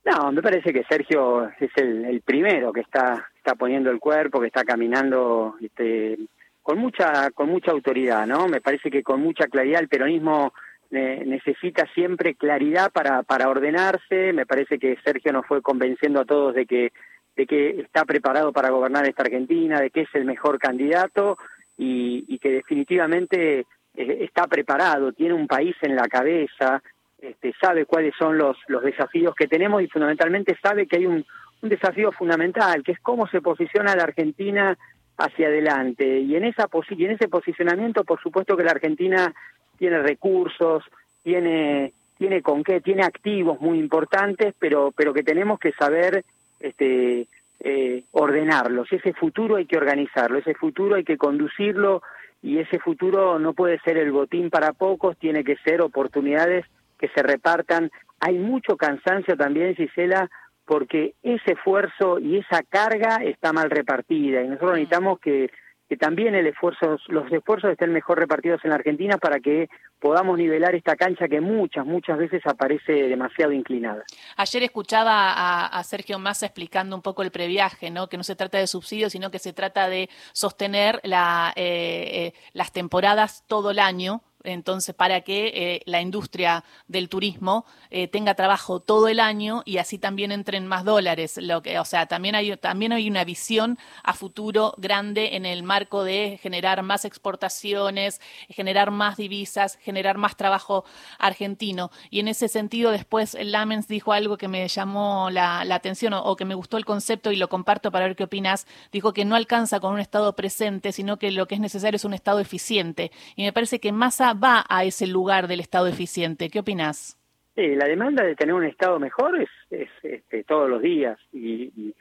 No, 0.03 0.31
me 0.31 0.41
parece 0.41 0.73
que 0.73 0.83
Sergio 0.85 1.47
es 1.59 1.71
el, 1.75 2.21
primero 2.21 2.73
que 2.73 2.81
está 2.81 3.27
está 3.37 3.53
poniendo 3.53 3.91
el 3.91 3.99
cuerpo, 3.99 4.41
que 4.41 4.47
está 4.47 4.63
caminando 4.63 5.53
este, 5.61 6.17
con 6.65 6.79
mucha 6.79 7.29
con 7.29 7.47
mucha 7.47 7.69
autoridad, 7.69 8.25
¿no? 8.25 8.47
Me 8.47 8.59
parece 8.59 8.89
que 8.89 9.03
con 9.03 9.21
mucha 9.21 9.45
claridad 9.45 9.81
el 9.81 9.87
peronismo 9.87 10.51
necesita 10.89 11.85
siempre 11.93 12.33
claridad 12.33 12.91
para, 12.91 13.21
para 13.21 13.49
ordenarse. 13.49 14.33
Me 14.33 14.47
parece 14.47 14.79
que 14.79 14.97
Sergio 15.03 15.31
nos 15.31 15.45
fue 15.45 15.61
convenciendo 15.61 16.21
a 16.21 16.25
todos 16.25 16.55
de 16.55 16.65
que, 16.65 16.91
de 17.35 17.45
que 17.45 17.81
está 17.81 18.03
preparado 18.05 18.51
para 18.51 18.71
gobernar 18.71 19.05
esta 19.07 19.21
Argentina, 19.21 19.79
de 19.79 19.91
que 19.91 20.01
es 20.01 20.09
el 20.15 20.25
mejor 20.25 20.57
candidato 20.57 21.37
y, 21.77 22.25
y 22.27 22.39
que 22.39 22.49
definitivamente 22.49 23.59
eh, 23.59 24.17
está 24.21 24.47
preparado, 24.47 25.13
tiene 25.13 25.35
un 25.35 25.45
país 25.45 25.75
en 25.83 25.95
la 25.95 26.07
cabeza, 26.07 26.81
este, 27.19 27.53
sabe 27.61 27.85
cuáles 27.85 28.15
son 28.17 28.39
los, 28.39 28.57
los 28.69 28.81
desafíos 28.81 29.35
que 29.35 29.47
tenemos 29.47 29.83
y 29.83 29.87
fundamentalmente 29.87 30.57
sabe 30.63 30.87
que 30.87 30.97
hay 30.97 31.05
un, 31.05 31.23
un 31.61 31.69
desafío 31.69 32.11
fundamental, 32.11 32.81
que 32.81 32.93
es 32.93 32.99
cómo 33.01 33.27
se 33.27 33.41
posiciona 33.41 33.95
la 33.95 34.03
Argentina 34.05 34.75
hacia 35.17 35.47
adelante. 35.47 36.19
Y 36.19 36.35
en, 36.35 36.45
esa 36.45 36.67
y 36.89 37.05
en 37.05 37.11
ese 37.11 37.27
posicionamiento, 37.27 38.03
por 38.03 38.21
supuesto 38.21 38.57
que 38.57 38.63
la 38.63 38.71
Argentina 38.71 39.33
tiene 39.77 39.99
recursos, 39.99 40.83
tiene 41.23 41.93
tiene 42.17 42.41
con 42.41 42.63
qué, 42.63 42.79
tiene 42.79 43.03
activos 43.03 43.59
muy 43.59 43.77
importantes, 43.77 44.53
pero 44.57 44.93
pero 44.95 45.13
que 45.13 45.23
tenemos 45.23 45.59
que 45.59 45.73
saber 45.73 46.23
este 46.59 47.27
eh, 47.59 48.03
ordenarlos. 48.11 48.91
Ese 48.91 49.13
futuro 49.13 49.55
hay 49.55 49.65
que 49.65 49.77
organizarlo, 49.77 50.37
ese 50.37 50.53
futuro 50.53 50.95
hay 50.95 51.03
que 51.03 51.17
conducirlo 51.17 52.01
y 52.41 52.59
ese 52.59 52.79
futuro 52.79 53.39
no 53.39 53.53
puede 53.53 53.79
ser 53.79 53.97
el 53.97 54.11
botín 54.11 54.49
para 54.49 54.73
pocos, 54.73 55.17
tiene 55.17 55.43
que 55.43 55.57
ser 55.57 55.81
oportunidades 55.81 56.65
que 56.99 57.07
se 57.09 57.23
repartan. 57.23 57.91
Hay 58.19 58.37
mucho 58.37 58.77
cansancio 58.77 59.35
también, 59.35 59.75
Gisela, 59.75 60.29
porque 60.65 61.13
ese 61.23 61.53
esfuerzo 61.53 62.19
y 62.19 62.37
esa 62.37 62.63
carga 62.63 63.17
está 63.23 63.53
mal 63.53 63.69
repartida 63.69 64.41
y 64.41 64.47
nosotros 64.47 64.73
necesitamos 64.73 65.19
que 65.19 65.49
que 65.87 65.97
también 65.97 66.33
el 66.33 66.47
esfuerzo, 66.47 66.97
los 67.09 67.31
esfuerzos 67.31 67.71
estén 67.71 67.93
mejor 67.93 68.17
repartidos 68.17 68.59
en 68.63 68.71
la 68.71 68.77
Argentina 68.77 69.17
para 69.17 69.39
que 69.39 69.69
podamos 69.99 70.37
nivelar 70.37 70.73
esta 70.73 70.95
cancha 70.95 71.27
que 71.27 71.41
muchas, 71.41 71.85
muchas 71.85 72.17
veces 72.17 72.41
aparece 72.45 72.91
demasiado 72.91 73.51
inclinada. 73.51 74.03
Ayer 74.35 74.63
escuchaba 74.63 75.67
a, 75.67 75.83
Sergio 75.83 76.17
Massa 76.17 76.47
explicando 76.47 76.95
un 76.95 77.01
poco 77.01 77.21
el 77.21 77.31
previaje, 77.31 77.91
¿no? 77.91 78.07
que 78.07 78.17
no 78.17 78.23
se 78.23 78.35
trata 78.35 78.57
de 78.57 78.67
subsidios, 78.67 79.11
sino 79.11 79.29
que 79.29 79.39
se 79.39 79.53
trata 79.53 79.87
de 79.87 80.09
sostener 80.33 80.99
la, 81.03 81.53
eh, 81.55 82.33
eh, 82.33 82.33
las 82.53 82.71
temporadas 82.71 83.43
todo 83.47 83.71
el 83.71 83.79
año 83.79 84.21
entonces 84.45 84.95
para 84.95 85.21
que 85.21 85.47
eh, 85.47 85.81
la 85.85 86.01
industria 86.01 86.63
del 86.87 87.09
turismo 87.09 87.65
eh, 87.89 88.07
tenga 88.07 88.35
trabajo 88.35 88.79
todo 88.79 89.07
el 89.07 89.19
año 89.19 89.61
y 89.65 89.77
así 89.77 89.97
también 89.97 90.31
entren 90.31 90.67
más 90.67 90.83
dólares. 90.83 91.37
Lo 91.37 91.61
que, 91.61 91.79
o 91.79 91.85
sea, 91.85 92.05
también 92.05 92.35
hay, 92.35 92.55
también 92.57 92.93
hay 92.93 93.09
una 93.09 93.23
visión 93.23 93.77
a 94.03 94.13
futuro 94.13 94.73
grande 94.77 95.35
en 95.35 95.45
el 95.45 95.63
marco 95.63 96.03
de 96.03 96.39
generar 96.41 96.83
más 96.83 97.05
exportaciones, 97.05 98.21
generar 98.49 98.91
más 98.91 99.17
divisas, 99.17 99.77
generar 99.81 100.17
más 100.17 100.35
trabajo 100.35 100.85
argentino. 101.19 101.91
Y 102.09 102.19
en 102.19 102.27
ese 102.27 102.47
sentido, 102.47 102.91
después 102.91 103.37
Lamens 103.39 103.87
dijo 103.87 104.13
algo 104.13 104.37
que 104.37 104.47
me 104.47 104.67
llamó 104.67 105.29
la, 105.31 105.61
atención 105.61 106.13
o, 106.13 106.35
que 106.35 106.45
me 106.45 106.55
gustó 106.55 106.77
el 106.77 106.85
concepto 106.85 107.31
y 107.31 107.35
lo 107.35 107.49
comparto 107.49 107.91
para 107.91 108.05
ver 108.05 108.15
qué 108.15 108.23
opinas. 108.23 108.67
Dijo 108.91 109.13
que 109.13 109.25
no 109.25 109.35
alcanza 109.35 109.79
con 109.79 109.93
un 109.93 109.99
Estado 109.99 110.35
presente, 110.35 110.91
sino 110.91 111.17
que 111.17 111.31
lo 111.31 111.47
que 111.47 111.55
es 111.55 111.61
necesario 111.61 111.95
es 111.95 112.05
un 112.05 112.13
Estado 112.13 112.39
eficiente. 112.39 113.11
Y 113.35 113.43
me 113.43 113.53
parece 113.53 113.79
que 113.79 113.91
más 113.91 114.21
va 114.35 114.65
a 114.69 114.83
ese 114.83 115.07
lugar 115.07 115.47
del 115.47 115.59
Estado 115.59 115.87
eficiente. 115.87 116.49
¿Qué 116.49 116.59
opinas? 116.59 117.17
Sí, 117.55 117.75
la 117.75 117.85
demanda 117.85 118.23
de 118.23 118.35
tener 118.35 118.53
un 118.53 118.65
Estado 118.65 118.99
mejor 118.99 119.41
es, 119.41 119.49
es 119.69 119.89
este, 120.03 120.43
todos 120.43 120.69
los 120.69 120.81
días 120.81 121.17
y, 121.31 121.93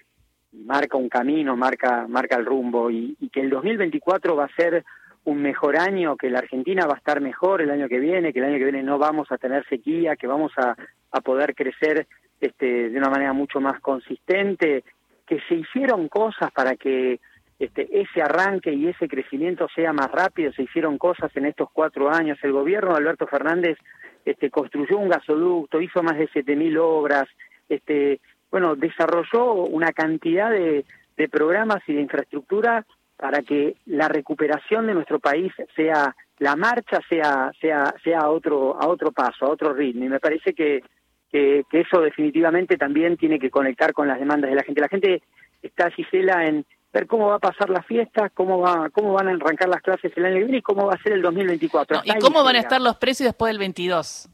marca 0.52 0.96
un 0.96 1.08
camino, 1.08 1.56
marca, 1.56 2.06
marca 2.08 2.36
el 2.36 2.46
rumbo 2.46 2.90
y, 2.90 3.16
que 3.32 3.40
el 3.40 3.50
2024 3.50 4.36
va 4.36 4.44
a 4.44 4.54
ser 4.56 4.84
un 5.24 5.42
mejor 5.42 5.76
año, 5.76 6.16
que 6.16 6.30
la 6.30 6.40
Argentina 6.40 6.86
va 6.86 6.94
a 6.94 6.98
estar 6.98 7.20
mejor 7.20 7.62
el 7.62 7.70
año 7.70 7.88
que 7.88 7.98
viene, 7.98 8.32
que 8.32 8.38
el 8.38 8.44
año 8.44 8.58
que 8.58 8.64
viene 8.64 8.82
no 8.82 8.98
vamos 8.98 9.32
a 9.32 9.38
tener 9.38 9.66
sequía, 9.68 10.16
que 10.16 10.26
vamos 10.26 10.52
a, 10.56 10.76
a 11.10 11.20
poder 11.22 11.54
crecer 11.54 12.06
este, 12.40 12.90
de 12.90 12.98
una 12.98 13.08
manera 13.08 13.32
mucho 13.32 13.60
más 13.60 13.80
consistente, 13.80 14.84
que 15.26 15.40
se 15.48 15.54
hicieron 15.54 16.08
cosas 16.08 16.52
para 16.52 16.76
que 16.76 17.20
este, 17.58 17.88
ese 18.00 18.22
arranque 18.22 18.72
y 18.72 18.88
ese 18.88 19.08
crecimiento 19.08 19.68
sea 19.74 19.92
más 19.92 20.10
rápido. 20.10 20.52
Se 20.52 20.62
hicieron 20.62 20.98
cosas 20.98 21.30
en 21.36 21.46
estos 21.46 21.68
cuatro 21.72 22.10
años. 22.10 22.38
El 22.42 22.52
gobierno 22.52 22.90
de 22.90 22.98
Alberto 22.98 23.26
Fernández 23.26 23.78
este, 24.24 24.50
construyó 24.50 24.98
un 24.98 25.08
gasoducto, 25.08 25.80
hizo 25.80 26.02
más 26.02 26.18
de 26.18 26.28
7.000 26.28 26.78
obras, 26.80 27.24
este, 27.68 28.20
bueno, 28.50 28.74
desarrolló 28.74 29.52
una 29.52 29.92
cantidad 29.92 30.50
de, 30.50 30.84
de 31.16 31.28
programas 31.28 31.82
y 31.86 31.94
de 31.94 32.02
infraestructura 32.02 32.84
para 33.16 33.42
que 33.42 33.76
la 33.86 34.08
recuperación 34.08 34.86
de 34.86 34.94
nuestro 34.94 35.18
país 35.18 35.52
sea 35.76 36.14
la 36.38 36.56
marcha 36.56 37.00
sea 37.08 37.52
sea 37.60 37.94
sea 38.02 38.20
a 38.20 38.30
otro 38.30 38.76
a 38.80 38.88
otro 38.88 39.12
paso 39.12 39.46
a 39.46 39.50
otro 39.50 39.72
ritmo 39.72 40.04
y 40.04 40.08
me 40.08 40.18
parece 40.18 40.52
que, 40.52 40.82
que, 41.30 41.64
que 41.70 41.80
eso 41.80 42.00
definitivamente 42.00 42.76
también 42.76 43.16
tiene 43.16 43.38
que 43.38 43.50
conectar 43.50 43.92
con 43.92 44.08
las 44.08 44.18
demandas 44.18 44.50
de 44.50 44.56
la 44.56 44.64
gente 44.64 44.80
la 44.80 44.88
gente 44.88 45.22
está 45.62 45.90
Gisela 45.90 46.44
en 46.46 46.66
ver 46.94 47.06
cómo 47.08 47.26
va 47.26 47.34
a 47.34 47.40
pasar 47.40 47.68
la 47.68 47.82
fiesta, 47.82 48.30
cómo 48.30 48.60
va, 48.60 48.88
cómo 48.90 49.12
van 49.12 49.28
a 49.28 49.32
arrancar 49.32 49.68
las 49.68 49.82
clases 49.82 50.12
el 50.16 50.24
año 50.24 50.36
que 50.36 50.44
viene 50.44 50.58
y 50.58 50.62
cómo 50.62 50.86
va 50.86 50.94
a 50.94 51.02
ser 51.02 51.12
el 51.12 51.22
2024. 51.22 52.02
¿Y 52.04 52.18
cómo 52.20 52.42
van 52.44 52.56
a 52.56 52.60
estar 52.60 52.80
los 52.80 52.96
precios 52.96 53.26
después 53.26 53.50
del 53.50 53.58
22? 53.58 54.28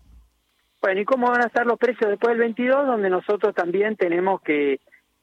Bueno, 0.82 1.00
¿y 1.00 1.04
cómo 1.04 1.28
van 1.28 1.42
a 1.42 1.46
estar 1.46 1.66
los 1.66 1.78
precios 1.78 2.10
después 2.10 2.30
del 2.30 2.40
22? 2.40 2.86
Donde 2.86 3.10
nosotros 3.10 3.54
también 3.54 3.96
tenemos 3.96 4.40
que, 4.42 4.80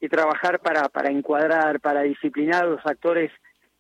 trabajar 0.10 0.60
para, 0.60 0.89
para 0.89 1.10
encuadrar, 1.10 1.80
para 1.80 2.02
disciplinar 2.02 2.63
a 2.63 2.67
los 2.67 2.86
actores 2.86 3.32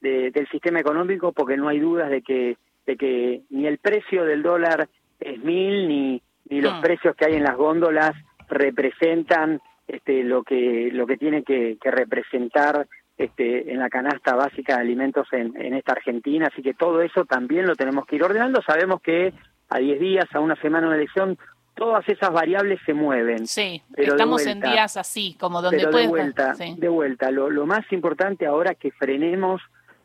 del 0.01 0.47
sistema 0.49 0.79
económico, 0.79 1.31
porque 1.31 1.57
no 1.57 1.67
hay 1.67 1.79
dudas 1.79 2.09
de 2.09 2.21
que, 2.21 2.57
de 2.85 2.95
que 2.95 3.41
ni 3.49 3.67
el 3.67 3.77
precio 3.79 4.23
del 4.23 4.43
dólar 4.43 4.87
es 5.19 5.39
mil, 5.39 5.87
ni, 5.87 6.21
ni 6.49 6.61
los 6.61 6.77
mm. 6.77 6.81
precios 6.81 7.15
que 7.15 7.25
hay 7.25 7.35
en 7.35 7.43
las 7.43 7.55
góndolas 7.55 8.13
representan 8.49 9.61
este, 9.87 10.23
lo 10.23 10.43
que 10.43 10.89
lo 10.91 11.07
que 11.07 11.17
tiene 11.17 11.43
que, 11.43 11.77
representar 11.81 12.87
este, 13.17 13.71
en 13.71 13.79
la 13.79 13.89
canasta 13.89 14.35
básica 14.35 14.75
de 14.75 14.81
alimentos 14.81 15.27
en, 15.31 15.59
en, 15.59 15.73
esta 15.73 15.93
Argentina, 15.93 16.49
así 16.51 16.61
que 16.61 16.73
todo 16.73 17.01
eso 17.01 17.25
también 17.25 17.65
lo 17.65 17.75
tenemos 17.75 18.05
que 18.05 18.17
ir 18.17 18.23
ordenando. 18.23 18.61
Sabemos 18.61 19.01
que 19.01 19.33
a 19.69 19.79
10 19.79 19.99
días, 19.99 20.25
a 20.33 20.39
una 20.39 20.55
semana 20.57 20.89
de 20.89 20.97
elección, 20.97 21.37
todas 21.75 22.07
esas 22.09 22.31
variables 22.31 22.79
se 22.85 22.93
mueven. 22.93 23.47
Sí, 23.47 23.81
pero 23.95 24.13
estamos 24.13 24.45
en 24.45 24.61
días 24.61 24.97
así, 24.97 25.35
como 25.39 25.61
donde 25.61 25.77
pero 25.77 25.97
de 25.97 26.07
vuelta, 26.07 26.53
de 26.53 26.89
vuelta. 26.89 27.31
Lo, 27.31 27.49
lo, 27.49 27.65
más 27.65 27.91
importante 27.91 28.45
ahora 28.45 28.71
es 28.71 28.77
que 28.77 28.91
frenemos 28.91 29.61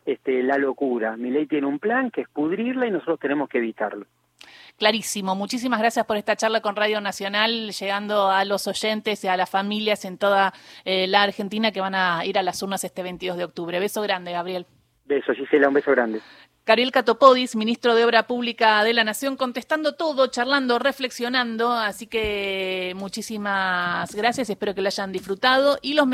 este, 0.07 0.43
la 0.43 0.59
locura. 0.59 1.17
Mi 1.17 1.31
ley 1.31 1.47
tiene 1.47 1.67
un 1.67 1.79
plan 1.79 2.11
que 2.11 2.23
es 2.23 2.29
pudrirla 2.29 2.87
y 2.87 2.91
nosotros 2.91 3.21
tenemos 3.21 3.49
que 3.49 3.59
evitarlo. 3.59 4.07
Clarísimo. 4.83 5.37
Muchísimas 5.37 5.79
gracias 5.79 6.05
por 6.07 6.17
esta 6.17 6.35
charla 6.35 6.61
con 6.61 6.75
Radio 6.75 7.01
Nacional, 7.01 7.71
llegando 7.71 8.29
a 8.29 8.45
los 8.45 8.67
oyentes 8.67 9.23
y 9.23 9.29
a 9.29 9.37
las 9.37 9.49
familias 9.49 10.05
en 10.05 10.19
toda 10.19 10.53
eh, 10.85 11.07
la 11.07 11.23
Argentina 11.23 11.71
que 11.71 11.81
van 11.81 11.95
a 11.95 12.27
ir 12.27 12.37
a 12.37 12.43
las 12.43 12.61
urnas 12.65 12.83
este 12.83 13.05
22 13.05 13.37
de 13.37 13.45
octubre. 13.45 13.79
Beso 13.79 14.03
grande, 14.03 14.33
Gabriel. 14.33 14.67
Beso, 15.05 15.35
Gisela, 15.35 15.69
un 15.69 15.75
beso 15.75 15.93
grande. 15.93 16.21
Gabriel 16.65 16.93
Catopodis, 16.93 17.57
ministro 17.57 17.97
de 17.97 18.05
Obra 18.05 18.29
Pública 18.29 18.85
de 18.85 18.93
la 18.93 19.03
Nación, 19.03 19.37
contestando 19.37 19.95
todo, 19.95 20.29
charlando, 20.29 20.79
reflexionando. 20.79 21.73
Así 21.73 22.07
que 22.07 22.93
muchísimas 22.97 24.15
gracias, 24.15 24.49
espero 24.49 24.73
que 24.73 24.81
lo 24.81 24.87
hayan 24.87 25.11
disfrutado. 25.11 25.79
Y 25.83 25.95
los 25.95 26.07